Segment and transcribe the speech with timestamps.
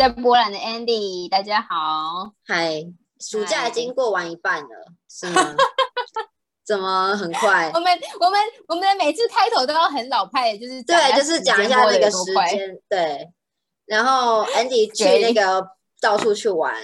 [0.00, 2.32] 在波兰的 Andy，大家好。
[2.46, 2.82] 嗨，
[3.20, 4.68] 暑假已经过完一半了，
[5.10, 5.54] 是吗？
[6.64, 7.70] 怎么很快？
[7.74, 12.16] 我们我们我们的每次开头都要很老派，就是对，就是讲一下那个时
[12.50, 13.30] 间，对。
[13.84, 15.68] 然后 Andy 去那个
[16.00, 16.74] 到处去玩，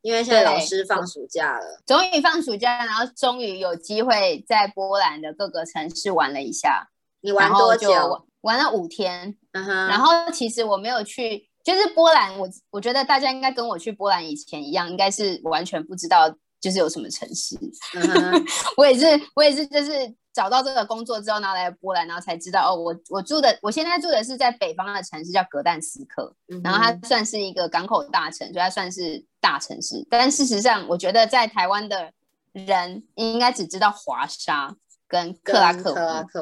[0.00, 6.88] 因为现在老师放暑假了，终于放暑假，然后终于有机会在波兰的各个城市玩了一下。
[7.20, 8.26] 你玩多久？
[8.40, 9.36] 玩了五天。
[9.52, 9.88] 嗯哼。
[9.88, 16.28] 然后其实我没有去，就是波兰，我我觉得大家应该跟我去波兰以前一样，应该是完全不知道
[16.60, 17.56] 就是有什么城市。
[17.94, 18.44] 嗯。
[18.76, 19.92] 我也是，我也是，就是
[20.32, 26.34] 找到这个工作之后，然后来波兰，然后才知道哦，我我住的，我现在住的是在北方的城市叫格但斯克，
[26.64, 30.06] 然后它算是一个港口大城，所以它算是大城市。
[30.10, 32.12] 但事实上，我觉得在台湾的
[32.52, 34.76] 人应该只知道华沙。
[35.08, 35.92] 跟克拉克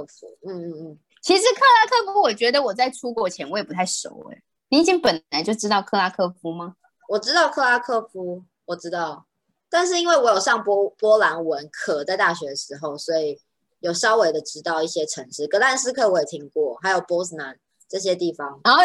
[0.06, 4.41] 夫，嗯嗯嗯，其实克拉克夫，我觉得我在出国前我也不太熟哎。
[4.71, 6.77] 你已经本来就知道克拉科夫吗？
[7.09, 9.27] 我知道克拉科夫，我知道，
[9.69, 13.39] 但是因为我有上波波兰文课，在大学的时候，所以
[13.81, 15.47] 有稍微的知道一些城市。
[15.48, 18.61] 格兰斯克我也听过，还有波斯南这些地方。
[18.63, 18.83] 然后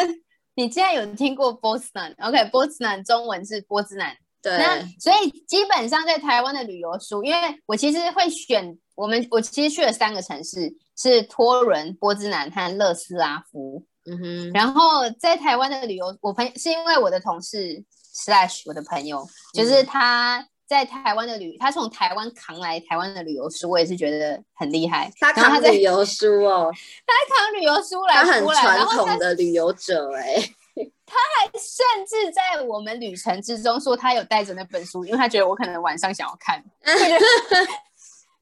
[0.56, 4.18] 你竟然有听过波斯南？OK，波斯南中文是波兹南。
[4.42, 8.78] 对，那所以基本上在台湾的旅游书，因为我其实会选。
[8.96, 13.86] 我们我其实去了三个城市，是托伦、波兹南和勒斯拉夫。
[14.08, 25.12] 嗯哼，然后在台湾的旅游，我朋是因为我的同事 slash 我的朋友，就是他在台湾的旅，他从台湾扛来台湾的旅游书，我也是觉得很厉害。
[25.20, 25.34] 他。
[25.34, 26.72] 扛旅游书哦，
[27.06, 30.36] 他扛旅游书来，他很传统的旅游者哎，
[31.06, 36.64] 他还甚至在我们旅程之中说他有带着那本书，因为他觉得我可能晚上想要看。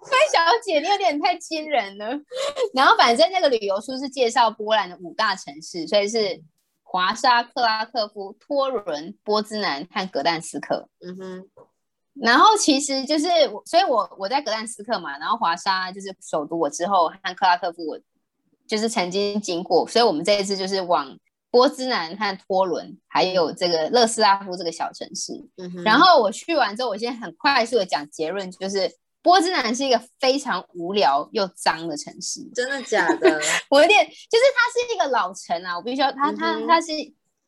[0.10, 2.08] 飞小姐，你有点太惊人了。
[2.74, 6.42] 然后反正那个旅游书是介绍波兰的五大城市，所以是
[6.84, 10.90] 华沙、克拉科夫、托伦、波兹南和格但斯克。
[11.00, 11.50] 嗯哼。
[12.16, 13.26] 然后其实就是，
[13.66, 18.00] 所以我我在格但斯克嘛，然后华沙就是首都，我之后和克拉科夫我
[18.68, 21.18] 就是曾经经过，所以我们这一次就是往
[21.50, 25.34] 波兹南和托伦，还有这个勒斯拉夫这个小城市。
[25.58, 25.84] 嗯哼。
[25.84, 28.92] 然后我去完之后，我现在很快速的讲结论，就是。
[29.24, 33.42] 波兹南是一个非常无聊又脏的城市，真的假的？
[33.72, 36.92] 我有点，就是它是一个老城啊，我必须要，它它它是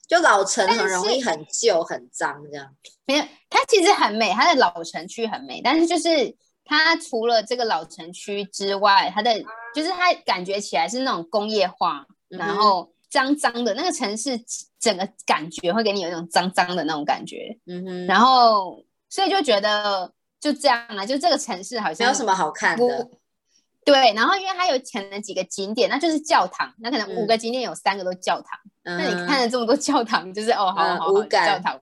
[0.07, 2.73] 就老城很容易很旧很脏这样。
[3.05, 9.31] 没有，它其实很美，它的老城区很美，但是就是它除了这个老城区之外，它的
[9.75, 14.39] 就是它感觉起来是那种工业化，然后脏脏的那个城市，
[14.79, 17.59] 整个感觉会给你有一种脏脏的那种感觉。
[17.67, 20.13] 嗯哼，然后所以就觉得。
[20.45, 23.09] 就这样啊，就这个城市好像没有什么好看的。
[23.83, 28.59] 对，然后因为它有前了几个景点，那就是教堂，那可能五个景点有三个都教堂。
[28.83, 31.81] 那你看了这么多教堂，就是哦，好好好，教堂。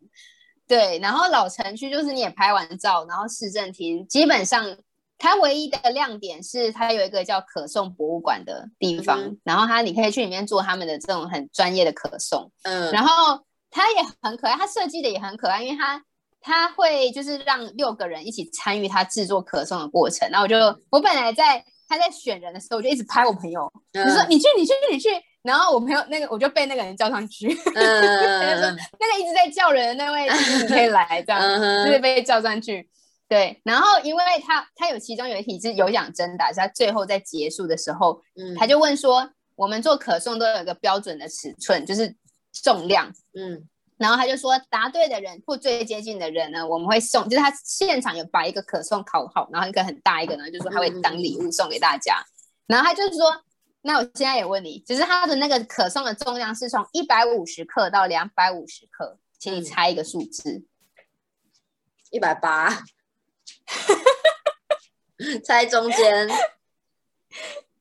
[0.65, 4.77] 对，然后老城区就是你也拍完照，然后市政厅基本上
[5.17, 12.49] 它唯一的亮点是它有一个叫可颂博物馆的地方，然后它你可以去里面做他们的这种很专业的可颂。
[12.61, 16.01] 嗯，然后它也很可爱，它设计的也很可爱，因为它。
[16.43, 20.55] 他会就是让六个人一起参与他制作可颂的过程，然后我就
[20.89, 25.09] 我本来在他在选人的时候，我就一直拍我朋友，就说你去你去你去，
[25.41, 31.41] 然后我朋友那个我就被那个人叫上去， 他就说那个一直在叫人的那位你可以来这样，
[31.85, 32.89] 就是被叫上去。
[33.29, 38.21] 对，然后因为他他有其中有一题是有奖征答，是他最后在结束的时候，
[38.59, 42.15] 他就问说我们做可颂都有一个标准的尺寸，就是
[42.63, 43.67] 重量，嗯。
[44.03, 52.21] 然后他就说，答对的人或最接近的人呢，我们会送，就是他现场有把一个可颂烤好，然后一个很大一个呢，就说他会当礼物送给大家。
[52.67, 53.45] 然后他就是说，
[53.81, 60.65] 那我现在也问你，只是他的那个可颂的重量是从一百五十克到两百五十克，请你猜一个数字。
[62.11, 62.83] 一百八，
[65.45, 66.27] 猜中间。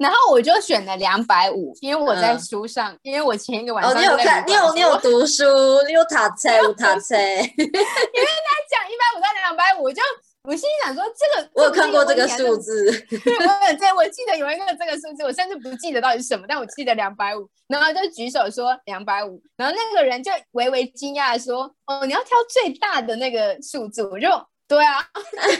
[0.02, 5.44] 然后我就选了两百五，因为我在书上，因为我前一个晚上哦，你有看，你有 你有读书，
[5.86, 7.14] 你有塔车，有塔车。
[7.16, 10.02] 因为他讲一百五到两百五，就
[10.42, 24.28] 我心里想说，这个 我有看过这个数字，对，我对，我记得有一个这个数字，我甚至不记得到底是什么，但我记得两百五，然后就举手说两百五，然后那个人就微微惊讶说，哦，你要挑最大的那个数字，我就。
[24.72, 25.06] 对啊，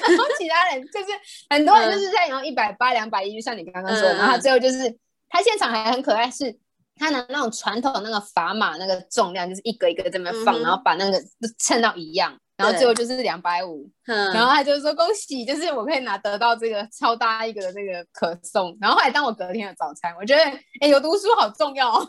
[0.08, 1.08] 然后其他人就是
[1.50, 4.98] 很多人就是在用一百八、两百一，就像你刚刚说，然后最后就是
[5.28, 6.58] 他现场还很可爱，是
[6.96, 11.22] 他拿那种传统那个砝码那个重量，就是一个一个这么放，然后把那个
[11.58, 20.42] 称到一样，然后最后就是两百五，然后他就说恭喜，就是我可以拿得到这个超大一个的那个可颂，然后后来当我隔天的早餐，我觉得
[20.80, 22.02] 哎有读书好重要。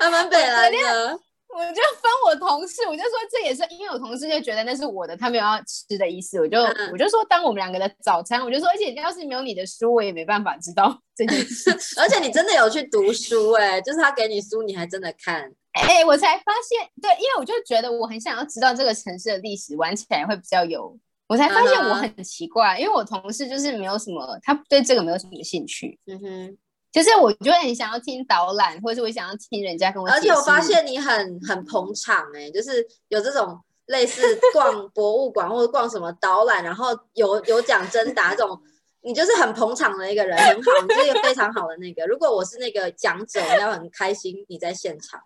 [0.00, 1.20] 他蛮北来的。
[1.54, 6.58] 我就分我同事，我就说这也是因为我同事就觉得那是我的，他没有要吃的意思，我就
[6.92, 11.70] 我就说当我们两个的早餐，我就说，而且要是没有你的书，我也没办法知道这件事。
[11.96, 20.98] 而且你真的有去读书哎，就是他给你书，你还真的看哎，我才发现，对，因为我就觉得我很想要知道这个城市的历史，玩起来会比较有。
[21.26, 25.98] 我才发现我很奇怪，因为我同事就是没有什么，他对这个没有什么兴趣。
[26.06, 26.58] 嗯哼。
[26.94, 30.08] 就是我就很想要听导览，或者是我想要听人家跟我。
[30.08, 38.56] 而且我发现你很很捧场哎，就是有这种类似逛 博物馆或者逛什么导览，然后有有讲真答这种，
[39.00, 42.06] 你就是很捧场的一个人，很好，你是一个非常好的那个。
[42.06, 45.20] 如果我是那个讲者，我要很开心你在现场。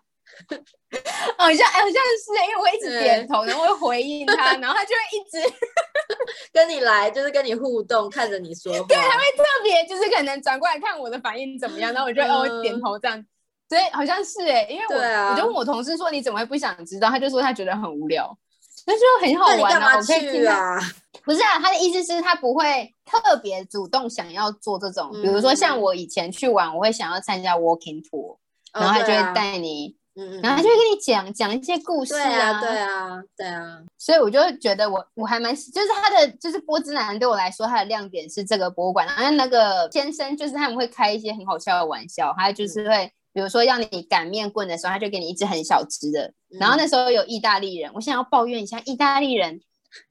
[1.37, 5.53] 好像好像是，因为我一直点头，然后会回应他， 然后他就会一直
[6.51, 8.79] 跟你来，就是跟你互动，看着你说话。
[8.87, 13.23] 对，他会特别就是可能转过来看我的反应怎么样，然后我就哦点头这样。
[13.67, 14.95] 所以好像是哎，因为我
[15.31, 17.09] 我就问我同事说你怎么会不想知道？
[17.09, 18.35] 他就说他觉得很无聊，
[18.87, 20.79] 那就很好玩啊，我可以听啊。
[21.23, 28.37] 不是啊，他的意思是他不会特别主动想要做这种，比如说像我以前去玩，我会想要参加 walking tour，
[28.73, 29.98] 然后他就会带你。
[30.41, 39.05] 然后他就会跟你讲讲一些故事啊，对啊，对啊，所以我就觉得我我还蛮，就是他的就是波兹南对我来说，他的亮点是这个博物馆。
[39.07, 46.33] 然后那个先生就是他们会开一些很好笑的玩笑，还有就是会比如说要你擀面棍的时候，他就给你一只很小只的。
[46.59, 49.61] 然后那时候有意大利人，我想要抱怨一下，意大利人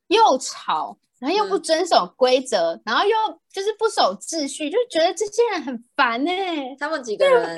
[0.06, 3.16] 又吵，然后又不遵守规则，然后又
[3.52, 6.30] 就是不守秩序，就觉得这些人很烦呢。
[6.78, 7.56] 他们几个人。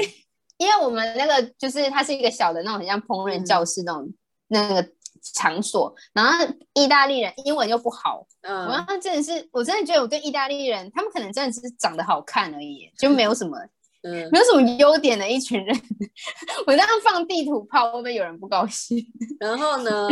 [0.61, 4.13] 因为我们那个就是它是一个小的那种很像烹饪教室那种
[4.49, 4.87] 那个
[5.35, 13.57] 场所，然后意大利人英文又不好，嗯，我真的是我真的觉得我对意大利人，他们可能真的只是长得好看而已，就没有什么，
[14.05, 15.75] 嗯，没有什么优点的一群人。
[16.67, 19.03] 我这样放地图炮会不会有人不高兴？
[19.41, 20.09] 然后呢？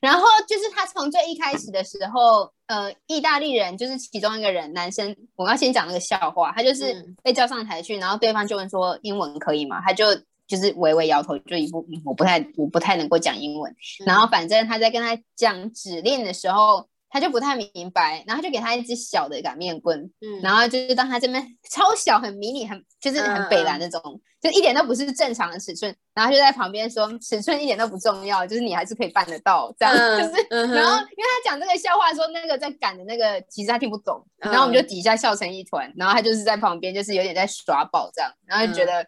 [0.00, 9.80] 然后就是他从最一开始的时候，呃，意大利人就是其中一个人，男生，我要先讲那个笑话，他就是被叫上台去，然后对方就问说英文可以吗？
[9.80, 10.06] 他就
[10.46, 13.74] 就是微微摇头，就一副我不太我不太能够讲英文。
[14.04, 16.88] 然后反正他在跟他讲指令的时候。
[17.14, 39.06] 他就不太明白，然后就给他一只小的擀面棍，嗯，然后就是当他这边超小、很迷你、很就是很北蓝那种，就一点都不是正常的尺寸，然后就在旁边说尺寸一点都不重要，就是你还是可以办得到这样， 就是，然后因为他讲这个笑话说那个在擀的那个其实他听不懂，然后我们就底下笑成一团，然后他就是在旁边就是有点在耍宝这样，然后就觉得，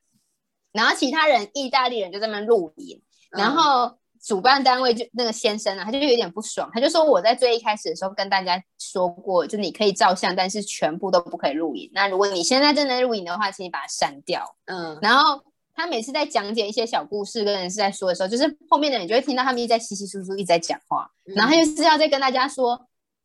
[0.70, 3.99] 然后其他人意大利人就在那边录影，然后。
[4.26, 11.88] 主办单位就那个先生啊，他就有点不爽，他就说我在最一开始的时候跟大家说过，就你可以照相，但是全部都不可以录影。
[11.94, 14.56] 那如果你现在正在录影的话，请你把它删掉。
[14.64, 15.40] 嗯，然后
[15.76, 22.76] 他每次在讲解一些小故事跟人是在说的时候，就是后面的人就会听到他们一直在稀稀疏疏一直在讲话，然后他就是要再跟大家说，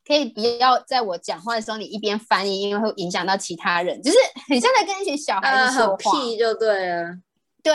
[0.06, 4.16] 可以不要在我讲话的时候你一边翻译，因为会影响到其他人，就是
[4.48, 7.18] 很像在跟一群小孩子说话，屁就对了。
[7.62, 7.72] 对，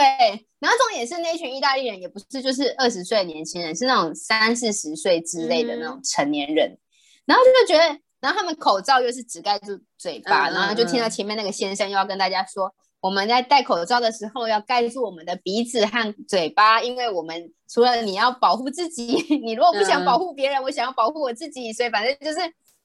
[0.60, 6.78] 然后重点是那群意大利人也不是就是二十岁年轻人，是那种三四十岁之类的那种成年人，
[7.26, 19.06] 然后就觉得，然后他们口罩又是只盖住嘴巴，然后就听到前面那个先生又要跟大家说，我们在戴口罩的时候要盖住我们的鼻子和嘴巴，因为我们除了你要保护自己，
[19.44, 22.40] 你如果不想保护别人，我想要保护我自己，所以反正就是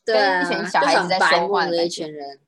[0.05, 2.38] 跟一群小孩子在说话的一群人。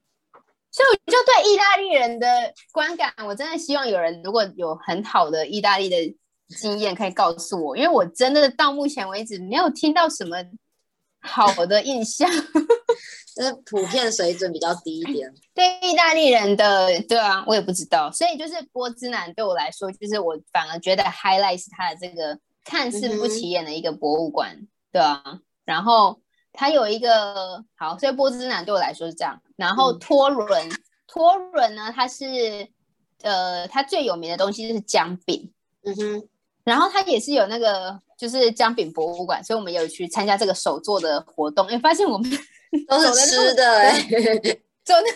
[0.75, 2.27] 所以我就对意大利人的
[2.73, 5.97] 观感，我真的希望有人如果有很好的意大利的
[6.49, 10.37] 经验，可以告诉我，因为我真的到目前为止没有听到什么
[11.21, 12.29] 好的印象，
[13.37, 15.33] 就是普遍水准比较低一点。
[15.55, 18.11] 对意大利人的，对啊，我也不知道。
[18.11, 26.19] 所以就是波兹南对我来说，就是我反而觉得 highlight 是它的这个看似不起眼的一个博物馆，对啊，然后。
[26.57, 29.39] 它有一个好，所以波兹南对我来说是这样。
[29.57, 30.71] 然后托伦，
[31.07, 32.67] 托伦呢，它是
[33.23, 35.53] 呃，它最有名的东西就是姜饼。
[35.83, 36.29] 嗯哼。
[36.63, 42.31] 然后它也是有那个就是姜饼博物馆，所以我们有去参加这个手做的活动，哎，发现我们
[42.89, 43.93] 都是吃的，
[44.83, 45.05] 走的。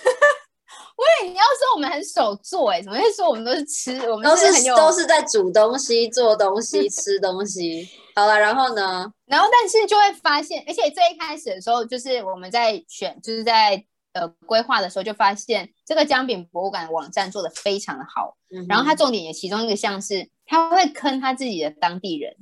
[0.99, 3.97] 喂，你要说我们很手做，哎，怎么会说我们都是吃？
[4.11, 7.89] 我们都是都是在煮东西、做东西、吃东西。
[8.19, 9.13] 好了，然后呢？
[9.27, 13.81] 然后但是就会发现，而且最一开始的时候，就是我们在选，就是在
[14.13, 18.37] 呃规划的时候，就发现这个姜饼博物馆的网站做的非常的好。
[18.53, 18.67] 嗯。
[18.69, 22.35] 然后它重点也其中一个像是，他会坑他自己的当地人，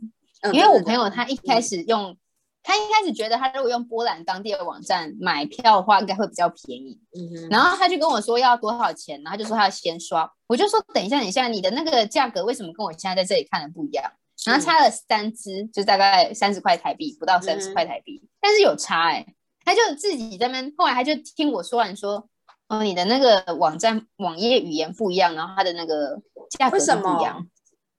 [0.54, 2.16] 因为我朋友他一开始用
[2.62, 6.98] 他一开始觉得他如果用波兰当地的网站买票的话，应该会比较便宜。
[7.14, 7.50] 嗯。
[7.50, 10.32] 然后他就跟我说要多少钱，然后就说他要先刷。
[10.46, 14.10] 我就说等一下，等一下，你的那个价格为什么跟我现在在这里看的不一样？
[14.44, 19.26] 然后差了三支，就大概三十块台币，不到三十块台币，但是有差哎。
[19.64, 22.28] 他就自己在那边，后来他就听我说完说，
[22.68, 27.44] 哦，你的那个网站网页语言不一样，然后他的那个价格不一样。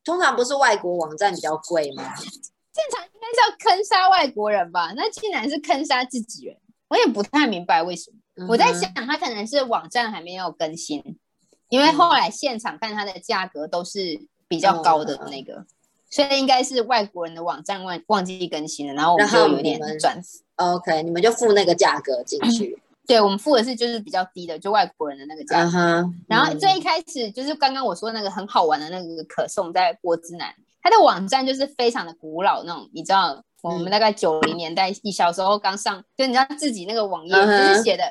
[0.06, 2.04] 通常不是外国网站比较贵吗？
[2.16, 4.94] 正常应该是要坑杀外国人吧？
[4.96, 6.56] 那竟然是坑杀自己人，
[6.88, 8.48] 我也不太明白为什么。
[8.48, 11.20] 我在想，他可能是网站还没有更新，
[11.68, 15.66] 因为后来现场看它的价格都是比较高的那个，
[16.10, 20.22] 所以应该是外国人的网站忘忘记更新了，然后我们就有点转。
[20.56, 22.80] OK，你们就付那个价格进去。
[23.06, 26.12] 对，我们付的是就是比较低的，就外国人的那个价格。
[26.28, 30.54] 然后最一开始就是刚刚我说那个很好玩的那个可颂在波兹南。
[30.82, 38.04] 它的网站就是非常的古老那种，你知道，我们大概九零年代，你小时候刚上，就你知道自己那个网页就是写的，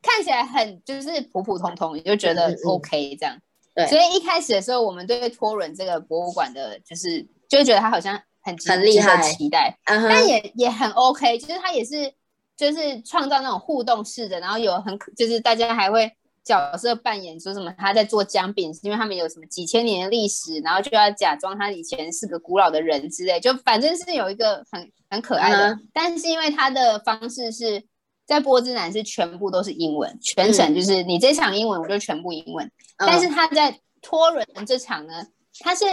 [0.00, 3.36] 看起来很就是普普通通，你就觉得 OK 这样。
[3.74, 3.86] 对。
[3.86, 12.12] 所以一开始的时候，我们对托伦这个博物馆的，就是就会觉得他好像很很厉害，期待，但也也很 OK，就是他也是
[12.56, 16.12] 就是创造那种互动式的，然后有很就是大家还会。
[16.44, 17.72] 角色扮演说什么？
[17.78, 25.78] 他在做姜饼，是因为他们有什么几千年的历史，然后就要假装他以前是个古老的人之类，就反正是有一个很很可爱的。
[25.92, 27.84] 但是因为他的方式是
[28.26, 32.70] 在波兹南是全部都是英文，全程就是你这场英文我就全部英文。
[32.96, 35.26] 但是他在托伦这场呢，
[35.60, 35.84] 他是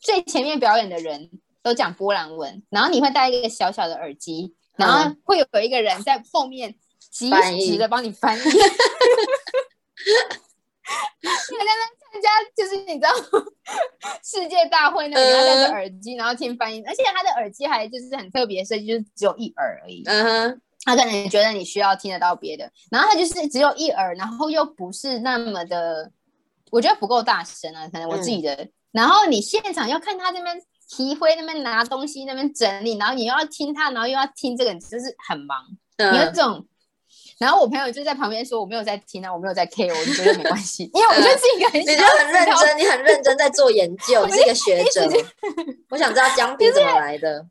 [0.00, 1.30] 最前面表演的人
[1.62, 6.74] 都讲波兰文，然后你会戴一个小小的耳机，然后会有一个人在后面
[7.10, 8.42] 及时的帮你翻译。
[11.24, 13.10] 他在那参加，就是你知道
[14.22, 20.02] 世界大会那里，他戴着耳机，然后听翻译，而且他的耳机还就是很特别设计，就是只有一耳而已。
[20.04, 26.10] 嗯哼，他可能觉得你需要听得到别的，然后他就是只有一耳，然后又不是那么的，
[26.70, 28.68] 我觉得不够大声啊，可能我自己的。
[28.92, 30.56] 然后你现场要看他这边
[30.88, 35.64] 提灰，那边拿东西，那边整理，然后你又要听他，然后又要听这个，就是很忙，
[35.98, 36.66] 有这种。
[37.38, 41.80] 然后我朋友就在旁边说：“我没有在听啊，我没有在 K，我觉得没关系， 因为我觉得自己很……
[41.80, 45.02] 你就很认真，你很认真在做研究， 你是一个学者。
[45.90, 47.44] 我想知道姜饼怎么来的。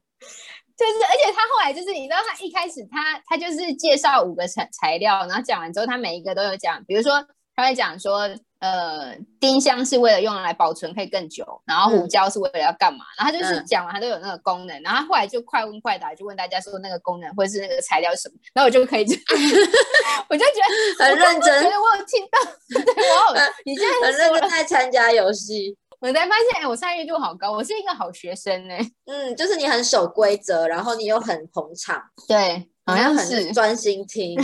[0.77, 7.25] 就是，而且他后来就是，你知道，他一开始他他就是介绍五个材材料，然后讲完之后，他每一个都有讲，比如说
[7.55, 8.29] 他会讲说。”
[8.63, 13.03] 呃，丁香是为了用来保存可以更久，然后胡椒是为了要干嘛？
[13.17, 19.03] 然后他就是讲完，他都有那个功能，然后后来就快问快答，就问大家说那个功能或者是那个材料什么，然后我就可以，
[20.31, 20.61] 我就觉
[20.97, 22.39] 得很认真，觉得我有听到，
[22.93, 28.75] 对，我好，你现在很认真在参加游戏，我才发现，哎，我参与度好高，我是一个好学生呢。
[29.05, 32.69] 嗯，就是你很守规则，然后你又很捧场，对。
[32.85, 34.37] 好像很专心听，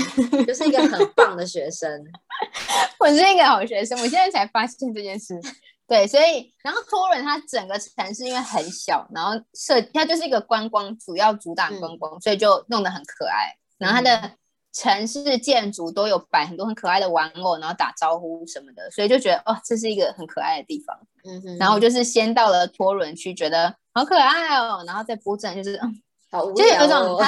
[0.47, 2.01] 就是一个很棒的学生。
[2.97, 5.37] 我是一个好学生，我现在才发现这件事。
[5.85, 13.53] 对，所以然后托伦它整个城市因为很小，然后设它就是一个观光，主要主打观光，所以就弄得很可爱。
[13.77, 14.31] 然后它的
[14.71, 20.97] 城市建筑都有摆很多很可爱的玩偶，然后打招呼什么的，所以就觉得哦，这是一个很可爱的地方。
[21.23, 21.57] 嗯哼。
[21.57, 24.83] 然后就是先到了托伦区，觉得好可爱哦。
[24.85, 27.19] 然后再波镇就是嗯，好无聊哦。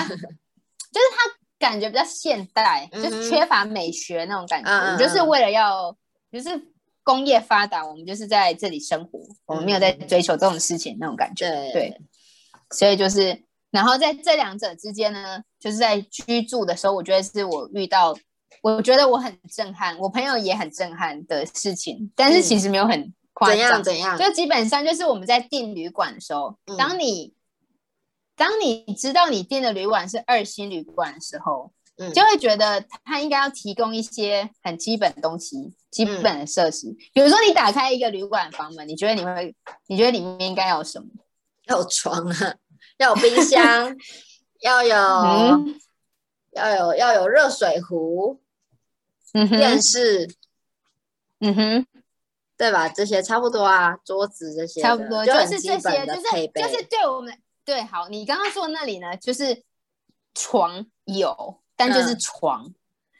[0.91, 4.98] 就是他 感觉比较现代，就是缺乏美学那种感觉。
[4.98, 5.95] 就是为了要，
[6.31, 6.50] 就是
[7.03, 11.48] 工业发达，我们就是在这里生活，我们没有在追求这种事情那种感觉。
[11.71, 11.95] 对，
[12.71, 18.17] 所以就是，然后在这两者之间呢，就是在居住的时候，我觉得是我遇到，
[18.63, 22.12] 我觉得我很震撼，我朋友也很震撼的事情。
[22.15, 23.13] 但是其实没有很
[23.45, 24.17] 夸张，怎样怎样？
[24.17, 27.33] 就基本上就是我们在订旅馆的时候，当你。
[28.33, 36.88] 当你知道你订的旅馆是二星旅馆的时候，嗯，就会觉得他应该要提供一些很基本的东西，基本的设施。
[37.13, 39.53] 比如说，你打开一个旅馆房门，你觉得你会，
[39.86, 41.07] 你觉得里面应该要有什么？
[41.67, 42.55] 要有床啊，
[42.98, 43.95] 要有冰箱，
[44.62, 44.89] 要有，
[46.53, 48.41] 要有，要有热水壶，
[49.33, 50.27] 嗯哼，电视，
[51.41, 51.86] 嗯哼，
[52.62, 52.88] 对吧？
[52.89, 57.36] 这些差不多啊，桌子这些差不多，就是这些，就是就是对我们。
[57.65, 59.63] 对，好，你刚刚说那里呢，就是
[60.36, 62.72] 床有，但就是床，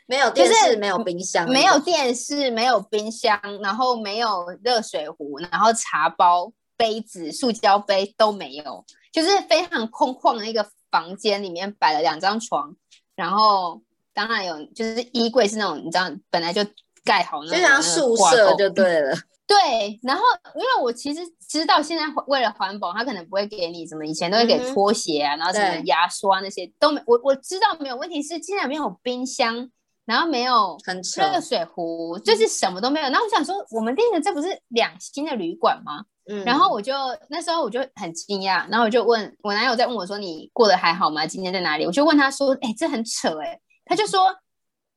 [0.06, 12.76] 没有电视，没有冰箱，没有电视，没有冰箱，然后没有热水壶，然后茶包、杯子、塑胶杯都没有，就是非常空旷的一个房间，里面摆了两张床，
[13.16, 13.82] 然后
[14.14, 16.64] 当然有，就是衣柜是那种你知道本来就
[17.04, 19.18] 盖好那种，就像宿舍就对了，
[19.48, 20.24] 对，然后
[20.56, 29.70] 因为我其实知道现在为了环保，他可能不会给你什么，以前都会给拖鞋啊，然后什么牙刷那些都没，我我知道没有问题，是现在没有冰箱，
[30.06, 30.78] 然后没有
[31.18, 33.10] 热水壶，就是什么都没有。
[33.10, 36.06] 然后我想说，我们订的这不是两星的旅馆吗？
[36.30, 36.94] 嗯，然后我就
[37.30, 41.28] 那时候我就很惊讶，然后我就问我男友在问我说：“你过得还好吗？
[41.28, 44.34] 今天在哪里？”我就问他说：“哎，这很扯哎。”他就说。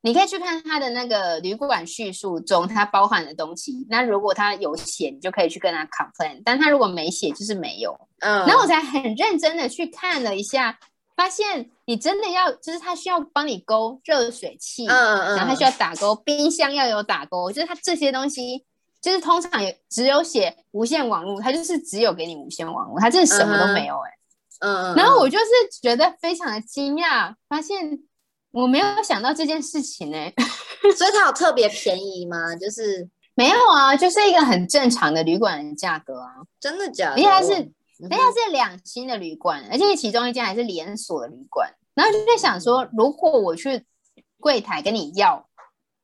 [0.05, 3.87] 你可以去看他的那个旅馆叙述中，它包含的东西。
[3.89, 7.99] 那如果他有写，你就可以去跟他 complain；但他如果没写，就是没有。
[8.19, 10.79] 嗯，然后我才很认真的去看了一下，
[11.17, 18.63] 发现你真的要，就是他需要帮你勾热水器，嗯嗯，然后他需要打勾冰箱要有打勾，就是他这些东西，
[19.01, 24.11] 就是通常也只有写无线网络，他就是只有给你无线网络，他真的什么都没有哎。
[24.61, 25.47] 嗯嗯，然后我就是
[25.81, 28.01] 觉得非常的惊讶，发现。
[28.55, 30.17] 我没有想到这件事情呢，
[30.97, 32.55] 所以它有特别便宜吗？
[32.55, 36.35] 就是 没有啊，就是一个很正常的旅馆的价格啊。
[36.61, 37.15] 真的假的？
[37.15, 37.53] 而且它是，
[38.05, 41.69] 而且是两星的旅馆，而且其中一间还是连锁的旅馆。
[41.95, 43.85] 然后就在想说，如果我去
[44.39, 45.49] 柜台跟你要，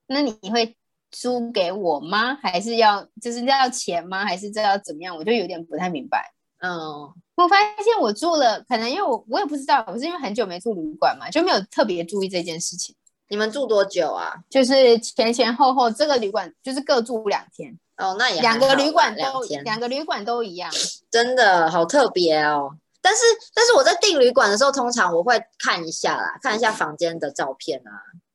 [0.08, 0.76] 那你会
[1.12, 2.34] 租给我吗？
[2.34, 4.24] 还是要就是要钱吗？
[4.26, 5.16] 还是这要怎么样？
[5.16, 6.32] 我就有点不太明白。
[6.58, 7.14] 嗯。
[7.42, 12.94] 我发现我住了，可能因为我我也不知道，我是因为很久没住旅馆嘛，就没有特别注意这件事情。
[13.28, 14.34] 你们住多久啊？
[14.50, 17.78] 就是前前后后这个旅馆就是各住两天。
[17.96, 20.70] 哦，那也两个旅馆都两个旅馆都一样，
[21.10, 22.76] 真的好特别哦。
[23.02, 23.20] 但是
[23.54, 27.92] 但是我在订旅馆的时候，通常我会看一下啦，看一下房间的照片啊。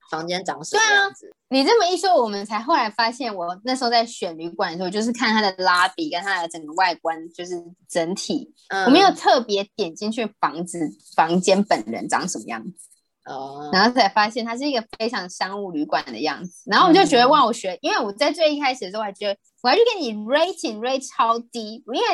[0.09, 1.33] 房间长什么样子？
[1.49, 8.53] 你这么一说，我们才后来发现，我那时候在选旅馆的时候，就是看它的拉比跟它的整个外观，就是整体，
[8.85, 12.89] 我没有特别点进去房子房间本人长什么样子
[13.25, 16.63] 哦，然后才发现它是一个非常商务旅馆的样子。
[16.65, 22.07] 然后我就觉得哇，我学，因为我在最一开始的时候还觉得，我还去给你 rating rate 超低，因为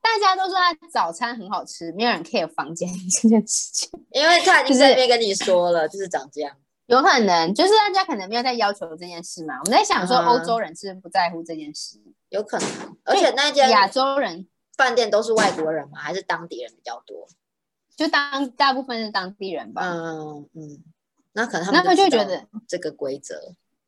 [0.00, 2.88] 大家都说他早餐很好吃，没有人 care 房间
[3.22, 6.54] 这件事情，因为他已经在那边跟你说了，就是长这样。
[6.88, 9.58] 有可能就是大家可能没有在要求这件事嘛。
[9.60, 11.98] 我们在想说，欧洲人是不在乎这件事。
[12.30, 12.68] 有可能，
[13.04, 15.98] 而且那家亚洲人饭店都是外国人吗？
[15.98, 17.28] 还是当地人比较多？
[17.94, 19.82] 就当大部分是当地人吧。
[19.84, 20.82] 嗯嗯，
[21.32, 23.38] 那可能他们就觉得这个规则。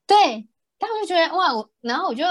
[0.07, 0.47] 对，
[0.79, 2.27] 他们就觉得哇，我然后我就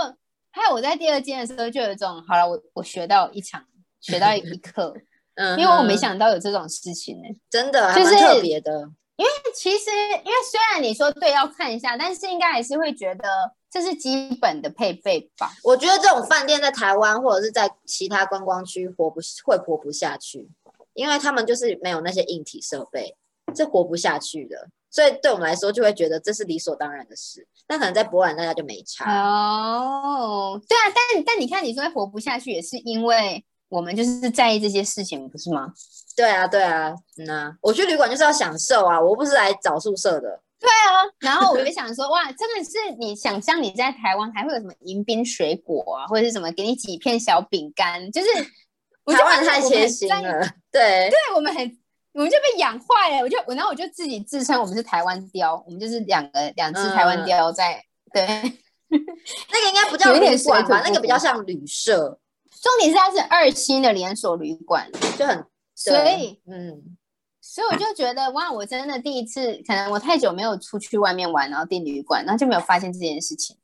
[0.52, 3.66] 还有我在第二间的时候就有一种，好了，我我学到一场，
[4.00, 4.96] 学到一课。
[5.34, 8.92] 嗯，因为我没想到有这种事情呢，真的就是特别的。
[9.20, 15.52] 因为其实，因为虽然你说对要看一下，但是应该还是会觉得这是基本的配备吧。
[15.62, 20.48] 我觉得这种饭店在台湾或者是在其他观光区活不会活不下去，
[20.94, 23.14] 因为他们就是没有那些硬体设备，
[23.54, 24.70] 这活不下去的。
[24.90, 27.46] 所以对我们来说，就会觉得这是理所当然的事。
[27.68, 30.60] 那可能在博览大家就没差哦。
[30.68, 30.82] 对啊，
[31.14, 35.72] 但但你看，你说活不下去，也是因为我们就是在意这些事情，不是吗？
[36.16, 40.42] 对啊，对啊，嗯啊，我去旅馆就是要享受啊，我不是来找宿舍的。
[40.60, 48.28] 对啊，然后我就想说，哇，真的是你想象你在台湾还会有什么迎宾水果啊，或者是什么给你几片小饼干，就是
[49.14, 50.42] 台湾太贴心了。
[50.72, 51.78] 对，对我们很，
[52.14, 53.22] 我们就被养坏了。
[53.22, 57.82] 我就我，然后我就自己自称我们是台湾雕，我们就是两个两只台湾雕在。
[58.12, 58.26] 对，
[58.90, 60.82] 那个应该不叫旅馆吧？
[60.84, 62.20] 那个比较像旅社。
[62.62, 65.46] 重点是它是二星的连锁旅馆，就很。
[65.76, 66.98] 所以，嗯，
[67.40, 73.56] 所以我就觉得 哇，我真的第一次，可能我太久没有出去外面玩，然后订旅馆，然后就没有发现这件事情。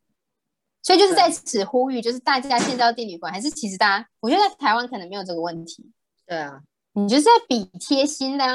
[0.81, 5.91] 所以就是在此呼吁，就是大家现在要订旅馆，还是其实大家，我觉得在台湾可能没有这个问题。
[6.25, 6.61] 对啊，
[6.93, 8.45] 你就是在比贴心的，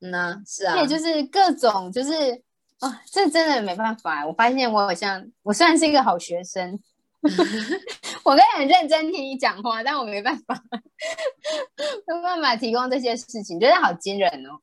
[0.00, 2.42] 嗯啊，是啊，对，就是各种，就是
[2.80, 4.26] 啊，这真的没办法。
[4.26, 6.78] 我发现我好像，我虽然是一个好学生。
[8.24, 10.54] 我可以很认真听你讲话，但我没办法，
[12.06, 14.58] 没办法提供这些事情，觉得好惊人哦。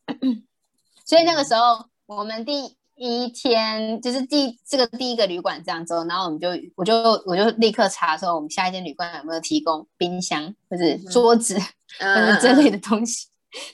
[1.06, 11.60] 所以那个时候，我们第一天就是第这个第一个旅馆这样之后，然后我们就我就我就立刻查说，我们下一间旅馆有没有提供冰箱或者桌子
[12.00, 13.28] 或者这类的东西，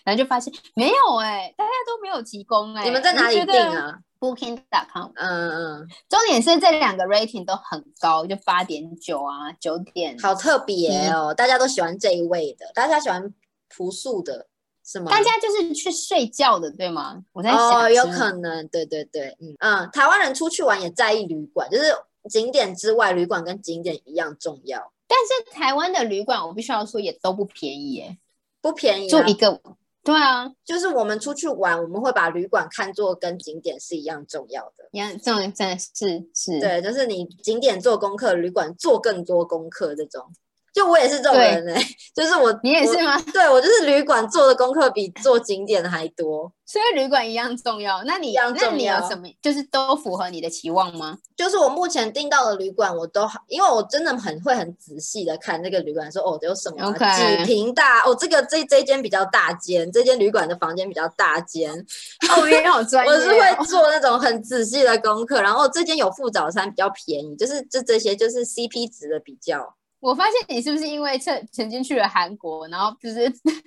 [0.04, 2.84] 然后就发现没有哎，大家都没有提供哎。
[2.84, 13.34] 你们在哪里订啊？Booking.com，嗯嗯，重点是这两个 rating 都很高，就八点九啊，九点，好特别哦，大家都喜欢这一位的，大家喜欢
[13.68, 14.48] 朴素的，
[14.86, 15.12] 是吗？
[15.12, 17.22] 大家就是去睡觉的，对吗？
[17.34, 21.84] 我在想，哦，有可能，对对对，嗯嗯，台湾人出去玩也在意旅馆，就是
[22.30, 24.94] 景点之外，旅馆跟景点一样重要。
[25.06, 28.18] 但是台湾的旅馆，我必须要说也都不便宜耶，
[28.62, 29.60] 不便宜，住一个
[30.04, 34.90] 对啊，就是我们出去玩，我们会把旅馆看作跟景点是一样重要的。
[34.92, 36.60] 一样重要，真的是是。
[36.60, 40.26] 对，就是你景点做功课，旅馆做更多功课这种。
[40.74, 41.82] 就我也是这种人哎，
[42.16, 43.22] 就是我，你也是吗？
[43.32, 48.04] 对我就是旅馆做的功课比做景点还多，所以旅馆一样重要。
[48.06, 49.28] 那你那你有什么？
[49.40, 51.18] 就是都符合你的期望吗？
[51.38, 61.72] 就是我目前订到的旅馆，我都好，因为我真的很会很仔细的看那个旅馆，说哦有什么几平大哦，这个这这间比较大间，这间旅馆的房间比较大间。
[62.36, 63.12] 哦，你好专业。
[63.12, 69.76] 我是会做那种很仔细的功课，然后这间有附早餐比较便宜，就是这这些就是 CP 值的比较。
[70.04, 73.22] 我发现你是不是因为曾曾经去了韩国，然后就是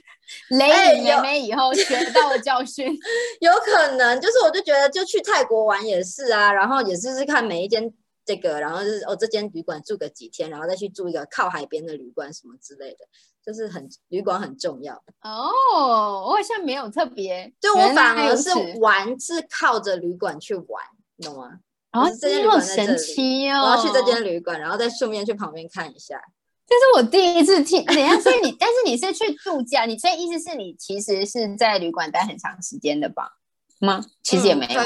[0.51, 0.69] 雷
[1.03, 2.87] 美美以后学到了教训？
[3.41, 7.91] 有可能，就是我就觉得就去泰国玩也是啊，然后也是是看每一间
[8.27, 13.07] 这个，然后就是哦这间旅馆住个几天，然后再去住一个靠海边的旅馆什么之类的，
[13.43, 14.95] 就是很旅馆很重要。
[15.23, 20.85] 哦，我好像没有特别，就我反而是玩是靠着旅馆去玩，
[21.23, 21.61] 懂吗？
[21.97, 23.63] 哦，这间旅馆神奇哦！
[23.63, 26.21] 我要去这间旅馆，然后再顺便去旁边看一下。
[26.69, 33.39] 这是我第一次听，等下，所以你，但是你是去度假，你所以意思是你其实是在旅馆待很长时间的吧？
[33.79, 34.05] 吗？
[34.21, 34.83] 其实也没有。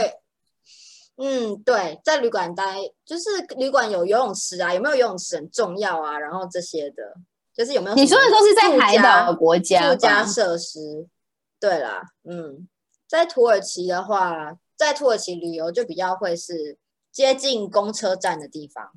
[1.16, 3.24] 嗯，对，在旅馆待，就是
[3.56, 7.14] 旅馆有游泳池啊，有没有游泳池很重要啊，然后这些的，
[7.56, 7.96] 就是有没有？
[7.96, 11.08] 你说的都是在海岛国家度家设施。
[11.58, 12.68] 对啦，嗯，
[13.08, 16.76] 在土耳其的话，在土耳其旅游就比较会是。
[17.12, 18.92] 接近公车站的地方，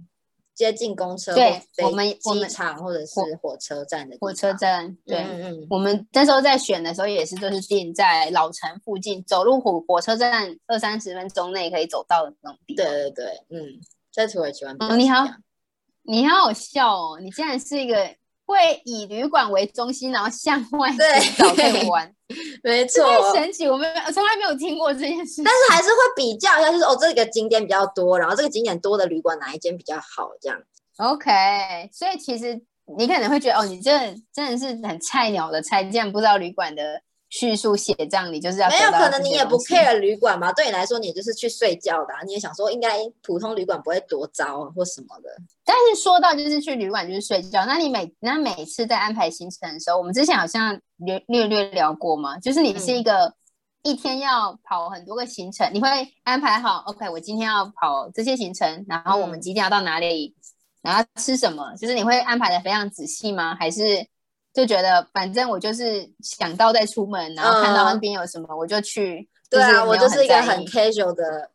[0.53, 12.85] 接近公车对，我们机场或者是火车站的火车站，对，嗯嗯，我们那时候在选的时候也是，就是定在老城附近，走路火火车站二三十分钟内可以走到的那种地方。
[12.85, 14.77] 对对对，嗯，在土耳其玩。
[14.97, 15.25] 你好，
[16.03, 18.15] 你好好笑哦，你竟然是一个。
[18.45, 20.89] 会以旅馆为中心，然后向外
[21.37, 22.13] 找以玩，
[22.63, 23.03] 没错，
[23.33, 23.67] 太神奇！
[23.67, 30.29] 我们从来没有听过这件事，但是还是会比较一下，就是哦，这个景点比较多，然后这个景点多的旅馆哪一间比较好？
[30.41, 30.59] 这样。
[30.97, 31.31] OK，
[31.91, 32.61] 所以其实
[32.97, 33.91] 你可能会觉得，哦，你这
[34.33, 37.01] 真的是很菜鸟的菜，竟然不知道旅馆的。
[37.33, 40.53] 叙述写账，你就是要没有可能，你也不 care 旅馆嘛？
[40.53, 45.29] 对你来说，你就是去睡觉的，你也想说应该普通旅馆不会多糟或什么的。
[45.65, 53.33] 但是说到就是去旅馆就是睡觉，那你每那每次在安排行程的时候，我们之前好像略略略聊过嘛，就是你是一个
[53.81, 55.89] 一天要跑很多个行程，你会
[56.23, 60.35] 安排好 OK，我今天要跑这些行程，然后我们几点要到哪里，
[60.83, 63.55] 然后吃什么，就是你会安排的非常仔细吗？
[63.55, 64.05] 还是？
[64.53, 69.27] 就觉得反正我就是想到再出门，然后看到那边有什么我就去。
[69.49, 71.49] 对啊，我就是一个很 casual 的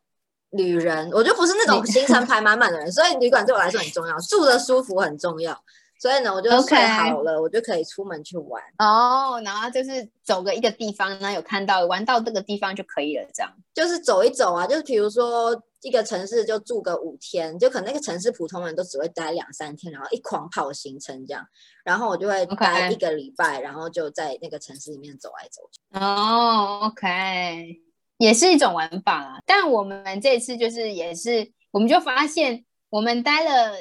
[0.51, 5.51] 旅人，我就不是那种行程排满满的人，所以旅馆对我来说很重要，住的舒服很重要。
[5.99, 8.63] 所以呢，我就睡好了，我就可以出门去玩。
[8.77, 13.51] 哦，然后就是走个一个地方，然后有看到玩到这个地方就可以了，这样。
[13.73, 21.45] 就是走一走啊，就是比如说一个城市就住个五天，就可能那个城市普通人都只会待两三天，然后一狂跑行程这样。
[21.83, 25.99] 然后我就会待一个礼拜，然后就在那个城市里面走来走去。
[25.99, 27.75] 哦，OK，
[28.19, 29.39] 也是一种玩法啊。
[29.45, 33.73] 但我们这次就是也是，我们就发现我们待了。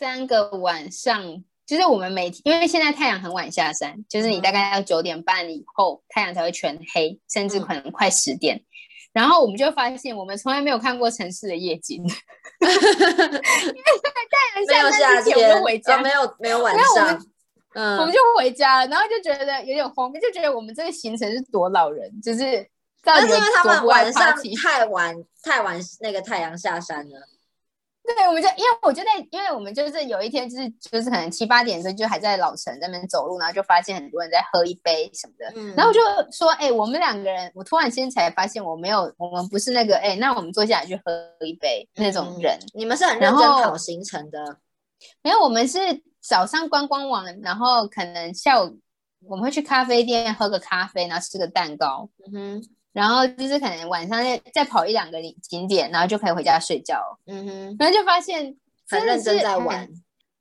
[0.00, 8.64] 三个晚上，就是我们每天，因为现在太阳很晚下山，就是你大概要九点半以后，太阳才会全黑，甚至可能快十点。
[9.12, 12.74] 然后我们就发现，我们从来没有看过城市的夜景， 因为
[14.64, 17.22] 太阳下山之前我们回家，没有没有晚上，
[17.74, 22.66] 嗯，我们就回家，然后就觉得有点慌，就觉得我们这个行程是多老人，就是
[23.04, 27.28] 但是因为他们晚上太晚太晚那个太阳下山了。
[28.02, 36.00] 对，我们就因为我就在，因为我们就是有一天就是就是可能七八点的时候就还在老城那边走路，然后就发现很多人在喝一杯什么的，然后就
[36.32, 44.58] 说，哎，我们两个人，我突然间才发现我没有，我们不是那个，哎，那我们坐下来去喝一杯那种人，你们是很认真跑行程的，
[45.22, 45.78] 没有，我们是
[46.20, 48.78] 早上观光完，然后可能下午
[49.26, 52.68] 我们会去咖啡店喝个咖啡，然后吃个蛋糕，嗯哼。
[52.92, 57.00] 然后就是可能晚上再再跑一两个景点，然后就可以回家睡觉。
[57.26, 58.56] 嗯哼，然后就发现
[58.88, 59.88] 很认真在玩，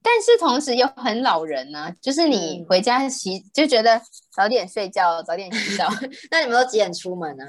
[0.01, 1.93] 但是同时又很老人呢。
[2.01, 5.87] 就是你回家洗就觉得早点睡觉，早点洗澡。
[6.31, 7.43] 那你们都几点出门呢？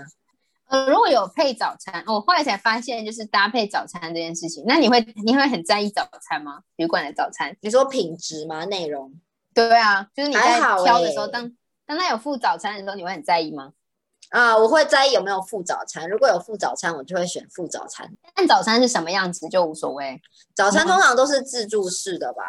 [0.68, 4.62] 呃，如果有配早餐，我后来才发现就是搭配早餐这件事情。
[4.68, 6.60] 那你会你会很在意早餐吗？
[6.76, 7.56] 旅馆的早餐？
[7.60, 8.64] 你说品质吗？
[8.66, 9.12] 内容？
[9.52, 11.50] 对啊，就是你在挑的时候，当
[11.86, 13.72] 当他有附早餐的时候，你会很在意吗？
[14.30, 16.08] 啊，我会在意有没有附早餐。
[16.08, 18.10] 如果有附早餐，我就会选附早餐。
[18.34, 20.20] 但早餐是什么样子就无所谓。
[20.54, 22.42] 早餐通常都是自助式的吧？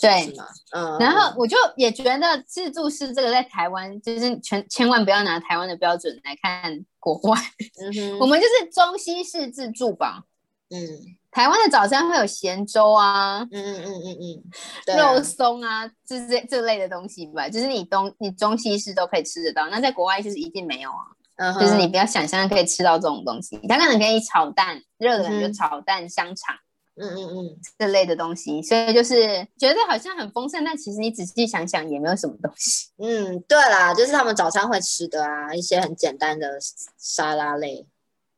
[0.00, 0.34] 对？
[0.72, 7.38] 嗯，然后我就也觉得自助式这个在台湾就是全千万不要拿台湾的标准来看国外，
[8.20, 10.24] 我们就是中西式自助吧。
[10.70, 10.78] 嗯，
[11.34, 14.42] 台湾的早餐会有咸粥啊，嗯嗯嗯嗯
[14.86, 19.66] 嗯，肉松啊，就是这这类的东西吧，就是你东你中西式都可以吃得到。
[19.68, 20.90] 那在国外就是一定没有
[21.34, 26.54] 啊，就是你不要想象可以吃到这种东西，它可能可以炒蛋，热的就炒蛋香肠。
[26.96, 29.26] 嗯嗯嗯，这类的东西，所以就是
[29.58, 32.90] 觉得好像很丰盛，但其实你仔细想想也没有什么东西。
[32.98, 36.56] 嗯，对啦，就是他们早餐会吃的啊，一些很简单的
[36.96, 37.84] 沙拉类、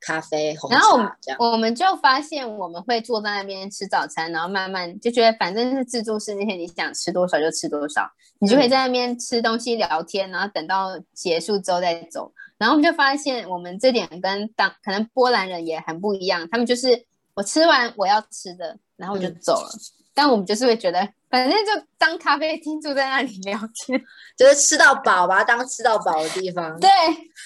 [0.06, 1.38] 咖啡、红茶这样。
[1.40, 12.32] 我们就发现我们会坐在那边吃早餐，然后慢慢就觉得反正是自助式，那些你想吃多少就吃多少，你就可以在那边吃东西聊天，然后等到结束之后再走。
[12.56, 17.04] 然后我们就发现我们这点跟当可能波兰人也很不一样，他们就是。
[17.36, 19.68] 我吃完我要吃的，然后我就走了。
[20.14, 24.00] 但我们就是会觉得，反正就当咖啡厅坐在那里聊天，
[24.38, 26.70] 就是吃到饱吧，当吃到饱的地方。
[26.80, 26.88] 对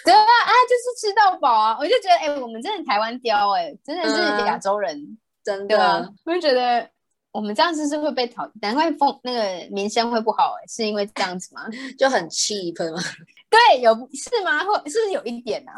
[0.04, 1.76] 对啊啊，就是吃到饱啊！
[1.78, 6.12] 我就觉得，哎，我们真的台湾雕，哎，真的是亚洲人，真的。
[6.24, 6.88] 我就觉得
[7.32, 11.66] 我们这样子是会被讨，难怪风那个名声会不好，哎，是因为这样子吗？
[11.98, 13.02] 就很 cheap 吗？
[13.48, 14.62] 对，有是吗？
[14.64, 15.72] 或是不是有一点呢？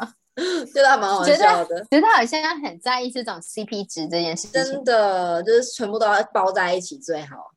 [0.73, 7.52] 觉得还蛮好笑的，觉得他好像很在意这种 CP 值这件事情，真的就是全部都要包在一起最好。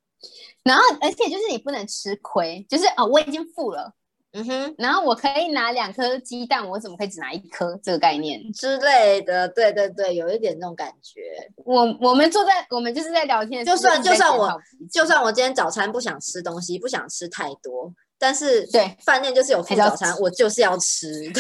[0.67, 3.93] 然后，而且就是你不能吃亏，就是哦，我已经付了，
[4.33, 7.79] 嗯哼，然后我可以拿两颗鸡蛋，我怎么可以只拿一颗？
[7.85, 8.43] 这个概念。
[8.53, 11.21] 之类的，对对对，有一点那种感觉。
[11.65, 18.97] 我我们坐在我们就是在聊天，就算就算我就算我今天早餐不想吃东西，不想吃太多，但是对。
[19.05, 21.07] 饭店就是有付早餐，我就是要吃。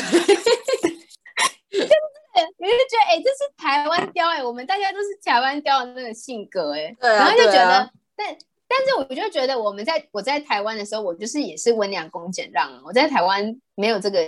[2.58, 8.36] 你就觉得哎，这是台湾雕哎，我们大家都是台湾雕的那个性格哎，然后就觉得，但
[8.68, 14.20] 但是我就觉得我们在我在台湾的时候，我就是也是温良恭俭让，我在台湾没有这个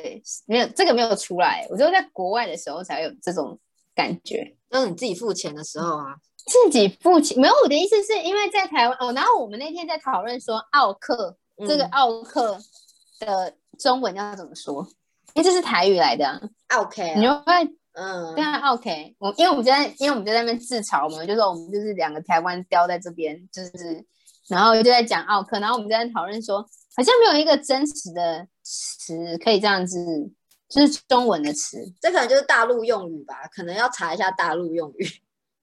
[0.46, 3.58] 没有这个没有出来，我就在国外的时候才有这种
[3.94, 12.58] 感觉，就是你自己付钱的时候啊，自己付钱没有我的意思是因为在台湾哦，然后我们那天在讨论说奥克这个奥克
[13.18, 14.86] 的中文要怎么说，
[15.34, 17.74] 因为这是台语来的，OK，，你就会。
[18.00, 24.04] 嗯，对啊，OK，我因为我们就在，因为我们就在那边自嘲嘛，就说我们就是两个台湾雕在这边，就是，
[24.48, 26.60] 然后就在讲奥克，然后我们就在讨论说，
[26.96, 29.98] 好像没有一个真实的词可以这样子，
[30.68, 35.06] 就是中文的词，这可能就是大陆用语吧，可能要查一下大陆用语。